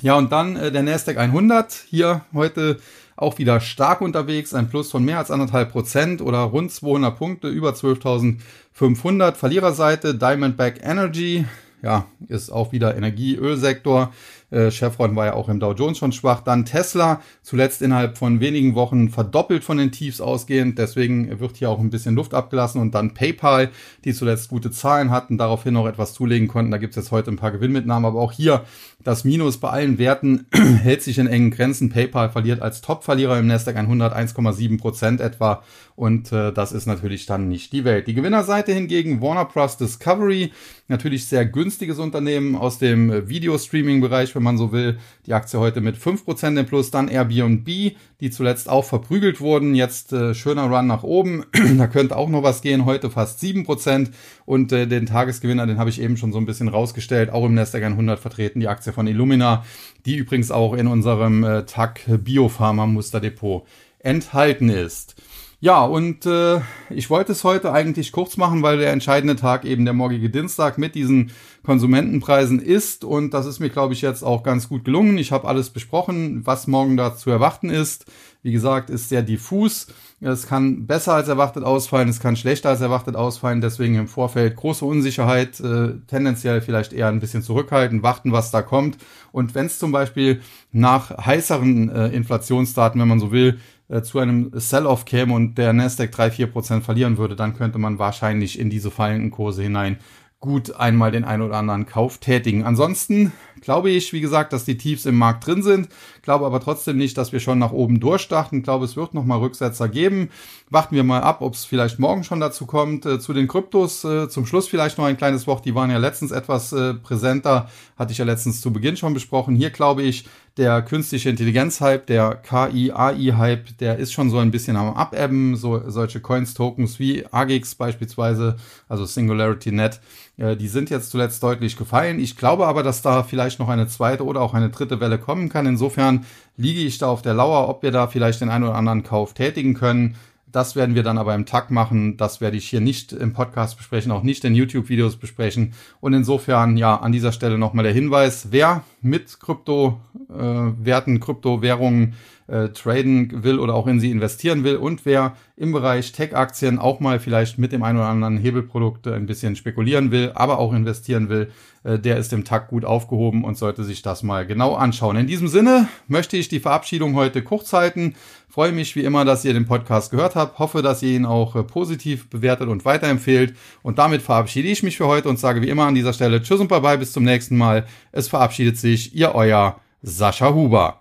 Ja, 0.00 0.16
und 0.16 0.30
dann 0.30 0.54
äh, 0.54 0.70
der 0.70 0.84
Nasdaq 0.84 1.18
100. 1.18 1.72
Hier 1.88 2.20
heute 2.32 2.78
auch 3.16 3.38
wieder 3.38 3.58
stark 3.58 4.00
unterwegs. 4.00 4.54
Ein 4.54 4.68
Plus 4.68 4.92
von 4.92 5.04
mehr 5.04 5.18
als 5.18 5.32
anderthalb 5.32 5.72
Prozent 5.72 6.22
oder 6.22 6.38
rund 6.38 6.70
200 6.70 7.18
Punkte, 7.18 7.48
über 7.48 7.70
12.500. 7.70 9.34
Verliererseite 9.34 10.14
Diamondback 10.14 10.80
Energy. 10.84 11.46
Ja, 11.82 12.06
ist 12.28 12.50
auch 12.50 12.72
wieder 12.72 12.96
Energie-Ölsektor. 12.96 14.12
Äh, 14.50 14.70
Chevron 14.70 15.14
war 15.14 15.26
ja 15.26 15.34
auch 15.34 15.48
im 15.48 15.60
Dow 15.60 15.72
Jones 15.72 15.98
schon 15.98 16.12
schwach. 16.12 16.40
Dann 16.40 16.64
Tesla, 16.64 17.20
zuletzt 17.42 17.82
innerhalb 17.82 18.18
von 18.18 18.40
wenigen 18.40 18.74
Wochen 18.74 19.10
verdoppelt 19.10 19.62
von 19.62 19.78
den 19.78 19.92
Tiefs 19.92 20.20
ausgehend. 20.20 20.78
Deswegen 20.78 21.38
wird 21.38 21.56
hier 21.56 21.70
auch 21.70 21.78
ein 21.78 21.90
bisschen 21.90 22.16
Luft 22.16 22.34
abgelassen. 22.34 22.80
Und 22.80 22.94
dann 22.94 23.14
PayPal, 23.14 23.70
die 24.04 24.12
zuletzt 24.12 24.48
gute 24.48 24.70
Zahlen 24.70 25.10
hatten, 25.10 25.38
daraufhin 25.38 25.74
noch 25.74 25.86
etwas 25.86 26.14
zulegen 26.14 26.48
konnten. 26.48 26.70
Da 26.70 26.78
gibt 26.78 26.96
es 26.96 27.04
jetzt 27.04 27.12
heute 27.12 27.30
ein 27.30 27.36
paar 27.36 27.52
Gewinnmitnahmen. 27.52 28.06
Aber 28.06 28.20
auch 28.20 28.32
hier 28.32 28.64
das 29.08 29.24
Minus 29.24 29.56
bei 29.56 29.70
allen 29.70 29.96
Werten 29.96 30.44
hält 30.52 31.00
sich 31.00 31.16
in 31.16 31.28
engen 31.28 31.50
Grenzen. 31.50 31.88
PayPal 31.88 32.28
verliert 32.28 32.60
als 32.60 32.82
Top-Verlierer 32.82 33.38
im 33.38 33.46
Nasdaq 33.46 33.74
100 33.74 34.14
1,7 34.14 34.78
Prozent 34.78 35.22
etwa. 35.22 35.62
Und 35.96 36.30
äh, 36.30 36.52
das 36.52 36.72
ist 36.72 36.84
natürlich 36.84 37.24
dann 37.24 37.48
nicht 37.48 37.72
die 37.72 37.84
Welt. 37.84 38.06
Die 38.06 38.12
Gewinnerseite 38.12 38.72
hingegen 38.72 39.22
Warner 39.22 39.46
Bros. 39.46 39.78
Discovery. 39.78 40.52
Natürlich 40.88 41.26
sehr 41.26 41.46
günstiges 41.46 41.98
Unternehmen 41.98 42.54
aus 42.54 42.78
dem 42.78 43.10
äh, 43.10 43.28
Videostreaming-Bereich 43.30 44.34
wenn 44.34 44.42
man 44.42 44.58
so 44.58 44.72
will. 44.72 44.98
Die 45.24 45.32
Aktie 45.32 45.58
heute 45.58 45.80
mit 45.80 45.96
5% 45.96 46.60
im 46.60 46.66
Plus. 46.66 46.90
Dann 46.90 47.08
Airbnb, 47.08 47.66
die 47.66 48.30
zuletzt 48.30 48.68
auch 48.68 48.84
verprügelt 48.84 49.40
wurden. 49.40 49.74
Jetzt 49.74 50.12
äh, 50.12 50.34
schöner 50.34 50.64
Run 50.64 50.86
nach 50.86 51.02
oben. 51.02 51.46
da 51.78 51.86
könnte 51.86 52.14
auch 52.14 52.28
noch 52.28 52.42
was 52.42 52.60
gehen. 52.60 52.84
Heute 52.84 53.08
fast 53.08 53.42
7%. 53.42 54.08
Und 54.48 54.72
äh, 54.72 54.86
den 54.86 55.04
Tagesgewinner, 55.04 55.66
den 55.66 55.78
habe 55.78 55.90
ich 55.90 56.00
eben 56.00 56.16
schon 56.16 56.32
so 56.32 56.38
ein 56.38 56.46
bisschen 56.46 56.68
rausgestellt. 56.68 57.28
Auch 57.28 57.44
im 57.44 57.52
Nasdaq 57.52 57.82
100 57.82 58.18
vertreten 58.18 58.60
die 58.60 58.68
Aktie 58.68 58.94
von 58.94 59.06
Illumina, 59.06 59.62
die 60.06 60.16
übrigens 60.16 60.50
auch 60.50 60.72
in 60.72 60.86
unserem 60.86 61.44
äh, 61.44 61.66
TAC 61.66 62.06
Biopharma 62.24 62.86
Musterdepot 62.86 63.66
enthalten 63.98 64.70
ist. 64.70 65.16
Ja, 65.60 65.84
und 65.84 66.24
äh, 66.24 66.60
ich 66.88 67.10
wollte 67.10 67.32
es 67.32 67.42
heute 67.42 67.72
eigentlich 67.72 68.12
kurz 68.12 68.36
machen, 68.36 68.62
weil 68.62 68.78
der 68.78 68.92
entscheidende 68.92 69.34
Tag 69.34 69.64
eben 69.64 69.84
der 69.84 69.92
morgige 69.92 70.30
Dienstag 70.30 70.78
mit 70.78 70.94
diesen 70.94 71.32
Konsumentenpreisen 71.64 72.60
ist. 72.60 73.02
Und 73.02 73.34
das 73.34 73.44
ist 73.44 73.58
mir, 73.58 73.68
glaube 73.68 73.92
ich, 73.92 74.00
jetzt 74.00 74.22
auch 74.22 74.44
ganz 74.44 74.68
gut 74.68 74.84
gelungen. 74.84 75.18
Ich 75.18 75.32
habe 75.32 75.48
alles 75.48 75.70
besprochen, 75.70 76.46
was 76.46 76.68
morgen 76.68 76.96
da 76.96 77.16
zu 77.16 77.30
erwarten 77.30 77.70
ist. 77.70 78.06
Wie 78.42 78.52
gesagt, 78.52 78.88
ist 78.88 79.08
sehr 79.08 79.22
diffus. 79.22 79.88
Es 80.20 80.46
kann 80.46 80.86
besser 80.86 81.14
als 81.14 81.26
erwartet 81.26 81.64
ausfallen, 81.64 82.08
es 82.08 82.20
kann 82.20 82.36
schlechter 82.36 82.68
als 82.68 82.80
erwartet 82.80 83.16
ausfallen. 83.16 83.60
Deswegen 83.60 83.96
im 83.96 84.06
Vorfeld 84.06 84.54
große 84.54 84.84
Unsicherheit, 84.84 85.58
äh, 85.58 85.94
tendenziell 86.06 86.60
vielleicht 86.60 86.92
eher 86.92 87.08
ein 87.08 87.18
bisschen 87.18 87.42
zurückhalten, 87.42 88.04
warten, 88.04 88.30
was 88.30 88.52
da 88.52 88.62
kommt. 88.62 88.96
Und 89.32 89.56
wenn 89.56 89.66
es 89.66 89.80
zum 89.80 89.90
Beispiel 89.90 90.40
nach 90.70 91.16
heißeren 91.18 91.88
äh, 91.88 92.08
Inflationsdaten, 92.08 93.00
wenn 93.00 93.08
man 93.08 93.20
so 93.20 93.32
will, 93.32 93.58
äh, 93.88 94.02
zu 94.02 94.18
einem 94.18 94.50
Sell-off 94.54 95.04
käme 95.04 95.34
und 95.34 95.56
der 95.56 95.72
Nasdaq 95.72 96.10
3-4% 96.10 96.82
verlieren 96.82 97.18
würde, 97.18 97.36
dann 97.36 97.56
könnte 97.56 97.78
man 97.78 97.98
wahrscheinlich 97.98 98.58
in 98.58 98.70
diese 98.70 98.90
fallenden 98.90 99.30
Kurse 99.30 99.62
hinein 99.62 99.98
gut 100.40 100.76
einmal 100.76 101.10
den 101.10 101.24
ein 101.24 101.42
oder 101.42 101.56
anderen 101.56 101.86
Kauf 101.86 102.18
tätigen. 102.18 102.64
Ansonsten 102.64 103.32
glaube 103.60 103.90
ich, 103.90 104.12
wie 104.12 104.20
gesagt, 104.20 104.52
dass 104.52 104.64
die 104.64 104.78
Tiefs 104.78 105.04
im 105.04 105.16
Markt 105.16 105.46
drin 105.46 105.62
sind, 105.62 105.88
glaube 106.28 106.44
aber 106.44 106.60
trotzdem 106.60 106.98
nicht, 106.98 107.16
dass 107.16 107.32
wir 107.32 107.40
schon 107.40 107.58
nach 107.58 107.72
oben 107.72 108.00
durchstarten. 108.00 108.58
Ich 108.58 108.64
glaube, 108.64 108.84
es 108.84 108.96
wird 108.96 109.14
nochmal 109.14 109.38
Rücksetzer 109.38 109.88
geben. 109.88 110.28
Warten 110.68 110.94
wir 110.94 111.02
mal 111.02 111.22
ab, 111.22 111.40
ob 111.40 111.54
es 111.54 111.64
vielleicht 111.64 111.98
morgen 111.98 112.22
schon 112.22 112.38
dazu 112.38 112.66
kommt. 112.66 113.06
Äh, 113.06 113.18
zu 113.18 113.32
den 113.32 113.48
Kryptos 113.48 114.04
äh, 114.04 114.28
zum 114.28 114.44
Schluss 114.44 114.68
vielleicht 114.68 114.98
noch 114.98 115.06
ein 115.06 115.16
kleines 115.16 115.46
Wort. 115.46 115.64
Die 115.64 115.74
waren 115.74 115.90
ja 115.90 115.96
letztens 115.96 116.30
etwas 116.30 116.74
äh, 116.74 116.92
präsenter, 116.92 117.70
hatte 117.96 118.12
ich 118.12 118.18
ja 118.18 118.26
letztens 118.26 118.60
zu 118.60 118.74
Beginn 118.74 118.98
schon 118.98 119.14
besprochen. 119.14 119.56
Hier 119.56 119.70
glaube 119.70 120.02
ich, 120.02 120.26
der 120.58 120.82
künstliche 120.82 121.30
Intelligenz-Hype, 121.30 122.06
der 122.06 122.34
KI-AI-Hype, 122.34 123.78
der 123.78 123.96
ist 123.96 124.12
schon 124.12 124.28
so 124.28 124.36
ein 124.36 124.50
bisschen 124.50 124.76
am 124.76 124.92
Abebben. 124.94 125.56
So, 125.56 125.88
solche 125.88 126.20
Coins-Tokens 126.20 126.98
wie 126.98 127.24
AGX 127.30 127.76
beispielsweise, 127.76 128.56
also 128.86 129.06
Singularity 129.06 129.72
Net, 129.72 130.00
die 130.38 130.68
sind 130.68 130.88
jetzt 130.88 131.10
zuletzt 131.10 131.42
deutlich 131.42 131.76
gefallen. 131.76 132.20
Ich 132.20 132.36
glaube 132.36 132.68
aber, 132.68 132.84
dass 132.84 133.02
da 133.02 133.24
vielleicht 133.24 133.58
noch 133.58 133.68
eine 133.68 133.88
zweite 133.88 134.24
oder 134.24 134.40
auch 134.40 134.54
eine 134.54 134.70
dritte 134.70 135.00
Welle 135.00 135.18
kommen 135.18 135.48
kann. 135.48 135.66
Insofern 135.66 136.26
liege 136.56 136.80
ich 136.80 136.98
da 136.98 137.08
auf 137.08 137.22
der 137.22 137.34
Lauer, 137.34 137.68
ob 137.68 137.82
wir 137.82 137.90
da 137.90 138.06
vielleicht 138.06 138.40
den 138.40 138.48
einen 138.48 138.64
oder 138.64 138.76
anderen 138.76 139.02
Kauf 139.02 139.34
tätigen 139.34 139.74
können. 139.74 140.14
Das 140.50 140.76
werden 140.76 140.94
wir 140.94 141.02
dann 141.02 141.18
aber 141.18 141.34
im 141.34 141.44
Tag 141.44 141.70
machen. 141.70 142.16
Das 142.16 142.40
werde 142.40 142.56
ich 142.56 142.68
hier 142.68 142.80
nicht 142.80 143.12
im 143.12 143.32
Podcast 143.32 143.76
besprechen, 143.76 144.12
auch 144.12 144.22
nicht 144.22 144.44
in 144.44 144.54
YouTube-Videos 144.54 145.16
besprechen. 145.16 145.74
Und 146.00 146.14
insofern, 146.14 146.76
ja, 146.76 146.96
an 146.96 147.12
dieser 147.12 147.32
Stelle 147.32 147.58
nochmal 147.58 147.82
der 147.82 147.92
Hinweis, 147.92 148.48
wer 148.50 148.84
mit 149.02 149.40
Kryptowerten, 149.40 150.00
äh, 150.28 151.18
Kryptowährungen 151.18 152.14
äh, 152.48 152.68
traden 152.70 153.44
will 153.44 153.58
oder 153.58 153.74
auch 153.74 153.86
in 153.86 154.00
sie 154.00 154.10
investieren 154.10 154.64
will 154.64 154.76
und 154.76 155.04
wer 155.04 155.36
im 155.56 155.72
Bereich 155.72 156.12
Tech-Aktien 156.12 156.78
auch 156.78 156.98
mal 156.98 157.20
vielleicht 157.20 157.58
mit 157.58 157.72
dem 157.72 157.82
einen 157.82 157.98
oder 157.98 158.08
anderen 158.08 158.38
Hebelprodukt 158.38 159.06
ein 159.06 159.26
bisschen 159.26 159.54
spekulieren 159.54 160.10
will, 160.10 160.32
aber 160.34 160.58
auch 160.58 160.72
investieren 160.72 161.28
will, 161.28 161.50
äh, 161.84 161.98
der 161.98 162.16
ist 162.16 162.32
im 162.32 162.44
Tag 162.44 162.68
gut 162.68 162.86
aufgehoben 162.86 163.44
und 163.44 163.58
sollte 163.58 163.84
sich 163.84 164.00
das 164.00 164.22
mal 164.22 164.46
genau 164.46 164.74
anschauen. 164.74 165.16
In 165.16 165.26
diesem 165.26 165.48
Sinne 165.48 165.88
möchte 166.06 166.38
ich 166.38 166.48
die 166.48 166.60
Verabschiedung 166.60 167.14
heute 167.14 167.42
kurz 167.42 167.72
halten. 167.72 168.14
Freue 168.48 168.72
mich 168.72 168.96
wie 168.96 169.04
immer, 169.04 169.26
dass 169.26 169.44
ihr 169.44 169.52
den 169.52 169.66
Podcast 169.66 170.10
gehört 170.10 170.34
habt. 170.34 170.58
Hoffe, 170.58 170.80
dass 170.80 171.02
ihr 171.02 171.14
ihn 171.14 171.26
auch 171.26 171.54
äh, 171.54 171.62
positiv 171.62 172.30
bewertet 172.30 172.68
und 172.68 172.86
weiterempfehlt. 172.86 173.54
Und 173.82 173.98
damit 173.98 174.22
verabschiede 174.22 174.68
ich 174.68 174.82
mich 174.82 174.96
für 174.96 175.06
heute 175.06 175.28
und 175.28 175.38
sage 175.38 175.60
wie 175.60 175.68
immer 175.68 175.84
an 175.84 175.94
dieser 175.94 176.14
Stelle 176.14 176.40
Tschüss 176.40 176.60
und 176.60 176.68
Bye-bye, 176.68 176.98
bis 176.98 177.12
zum 177.12 177.24
nächsten 177.24 177.58
Mal. 177.58 177.86
Es 178.10 178.28
verabschiedet 178.28 178.78
sich 178.78 179.14
Ihr 179.14 179.34
euer 179.34 179.78
Sascha 180.04 180.48
Huber. 180.48 181.00